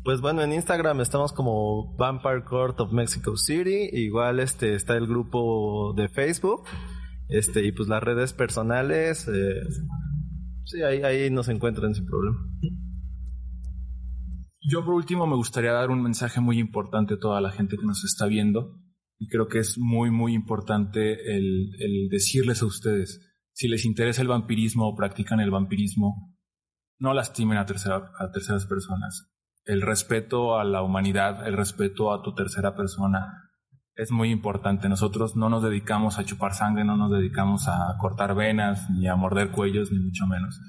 Pues 0.09 0.21
bueno, 0.21 0.41
en 0.41 0.53
Instagram 0.53 1.01
estamos 1.01 1.33
como 1.33 1.95
Vampire 1.95 2.43
Court 2.43 2.79
of 2.79 2.91
Mexico 2.91 3.37
City. 3.37 3.91
Igual 3.93 4.39
este 4.39 4.73
está 4.73 4.97
el 4.97 5.05
grupo 5.05 5.93
de 5.93 6.09
Facebook. 6.09 6.63
Este, 7.27 7.63
y 7.63 7.71
pues 7.71 7.87
las 7.89 8.01
redes 8.01 8.33
personales. 8.33 9.27
Eh, 9.27 9.61
sí, 10.65 10.81
ahí, 10.81 11.03
ahí 11.03 11.29
nos 11.29 11.47
encuentran 11.47 11.93
sin 11.93 12.07
problema. 12.07 12.39
Yo 14.67 14.83
por 14.83 14.95
último 14.95 15.27
me 15.27 15.35
gustaría 15.35 15.73
dar 15.73 15.91
un 15.91 16.01
mensaje 16.01 16.41
muy 16.41 16.57
importante 16.57 17.13
a 17.13 17.19
toda 17.19 17.39
la 17.39 17.51
gente 17.51 17.77
que 17.77 17.85
nos 17.85 18.03
está 18.03 18.25
viendo. 18.25 18.79
Y 19.19 19.27
creo 19.27 19.47
que 19.47 19.59
es 19.59 19.77
muy, 19.77 20.09
muy 20.09 20.33
importante 20.33 21.35
el, 21.35 21.69
el 21.79 22.09
decirles 22.09 22.63
a 22.63 22.65
ustedes, 22.65 23.21
si 23.53 23.67
les 23.67 23.85
interesa 23.85 24.23
el 24.23 24.27
vampirismo 24.29 24.89
o 24.89 24.95
practican 24.95 25.39
el 25.39 25.51
vampirismo, 25.51 26.35
no 26.97 27.13
lastimen 27.13 27.59
a, 27.59 27.67
tercera, 27.67 28.09
a 28.17 28.31
terceras 28.31 28.65
personas 28.65 29.29
el 29.69 29.83
respeto 29.83 30.57
a 30.57 30.63
la 30.63 30.81
humanidad, 30.81 31.47
el 31.47 31.55
respeto 31.55 32.11
a 32.11 32.23
tu 32.23 32.33
tercera 32.33 32.75
persona 32.75 33.51
es 33.95 34.09
muy 34.09 34.31
importante. 34.31 34.89
Nosotros 34.89 35.35
no 35.35 35.47
nos 35.47 35.61
dedicamos 35.61 36.17
a 36.17 36.25
chupar 36.25 36.55
sangre, 36.55 36.83
no 36.83 36.97
nos 36.97 37.11
dedicamos 37.11 37.67
a 37.67 37.95
cortar 37.99 38.33
venas, 38.33 38.89
ni 38.89 39.07
a 39.07 39.15
morder 39.15 39.51
cuellos, 39.51 39.91
ni 39.91 39.99
mucho 39.99 40.25
menos. 40.25 40.59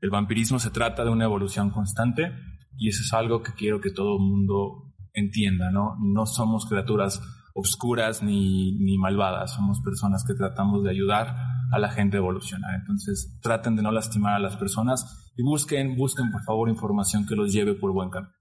El 0.00 0.10
vampirismo 0.10 0.60
se 0.60 0.70
trata 0.70 1.02
de 1.02 1.10
una 1.10 1.24
evolución 1.24 1.70
constante 1.70 2.30
y 2.76 2.88
eso 2.88 3.02
es 3.02 3.12
algo 3.14 3.42
que 3.42 3.52
quiero 3.52 3.80
que 3.80 3.90
todo 3.90 4.16
el 4.16 4.22
mundo 4.22 4.94
entienda, 5.12 5.72
¿no? 5.72 5.96
No 6.00 6.24
somos 6.24 6.66
criaturas 6.66 7.20
oscuras 7.52 8.22
ni, 8.22 8.78
ni 8.78 8.96
malvadas, 8.96 9.54
somos 9.54 9.80
personas 9.80 10.22
que 10.24 10.34
tratamos 10.34 10.84
de 10.84 10.90
ayudar 10.90 11.34
a 11.72 11.78
la 11.80 11.88
gente 11.88 12.16
a 12.16 12.20
evolucionar. 12.20 12.76
Entonces, 12.76 13.40
traten 13.42 13.74
de 13.74 13.82
no 13.82 13.90
lastimar 13.90 14.34
a 14.34 14.38
las 14.38 14.56
personas 14.56 15.25
y 15.36 15.42
busquen, 15.42 15.96
busquen 15.96 16.30
por 16.30 16.42
favor 16.44 16.68
información 16.68 17.26
que 17.26 17.34
los 17.34 17.52
lleve 17.52 17.74
por 17.74 17.92
buen 17.92 18.10
camino. 18.10 18.32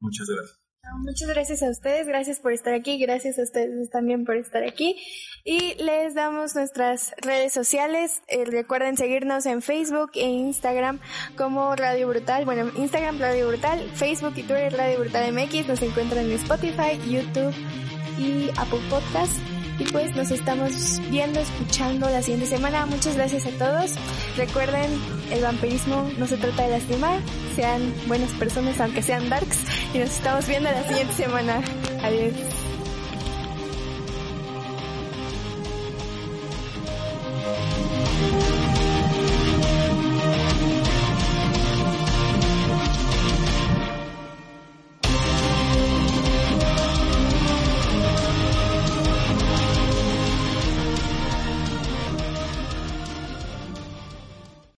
Muchas 0.00 0.26
gracias. 0.28 0.62
Muchas 0.98 1.28
gracias 1.28 1.62
a 1.62 1.70
ustedes, 1.70 2.06
gracias 2.06 2.40
por 2.40 2.52
estar 2.52 2.74
aquí, 2.74 2.98
gracias 2.98 3.38
a 3.38 3.42
ustedes 3.42 3.88
también 3.90 4.24
por 4.24 4.36
estar 4.36 4.64
aquí. 4.64 4.96
Y 5.44 5.74
les 5.82 6.14
damos 6.14 6.54
nuestras 6.54 7.14
redes 7.18 7.52
sociales. 7.52 8.22
Eh, 8.28 8.44
recuerden 8.44 8.96
seguirnos 8.96 9.46
en 9.46 9.62
Facebook 9.62 10.10
e 10.14 10.28
Instagram 10.28 11.00
como 11.36 11.74
Radio 11.76 12.08
Brutal. 12.08 12.44
Bueno, 12.44 12.70
Instagram 12.76 13.18
Radio 13.18 13.48
Brutal, 13.48 13.80
Facebook 13.94 14.34
y 14.36 14.42
Twitter 14.42 14.72
Radio 14.72 15.00
Brutal 15.00 15.32
MX. 15.32 15.68
Nos 15.68 15.82
encuentran 15.82 16.26
en 16.26 16.32
Spotify, 16.32 16.98
YouTube 17.08 17.54
y 18.18 18.50
Apple 18.58 18.80
Podcast. 18.90 19.61
Y 19.78 19.84
pues 19.84 20.14
nos 20.14 20.30
estamos 20.30 21.00
viendo, 21.10 21.40
escuchando 21.40 22.08
la 22.08 22.22
siguiente 22.22 22.46
semana. 22.46 22.86
Muchas 22.86 23.16
gracias 23.16 23.46
a 23.46 23.50
todos. 23.50 23.92
Recuerden, 24.36 24.90
el 25.30 25.42
vampirismo 25.42 26.10
no 26.18 26.26
se 26.26 26.36
trata 26.36 26.64
de 26.64 26.70
lastimar. 26.70 27.20
Sean 27.56 27.92
buenas 28.06 28.30
personas, 28.32 28.80
aunque 28.80 29.02
sean 29.02 29.28
darks. 29.28 29.58
Y 29.94 29.98
nos 29.98 30.10
estamos 30.10 30.46
viendo 30.46 30.70
la 30.70 30.86
siguiente 30.86 31.14
semana. 31.14 31.62
Adiós. 32.02 32.61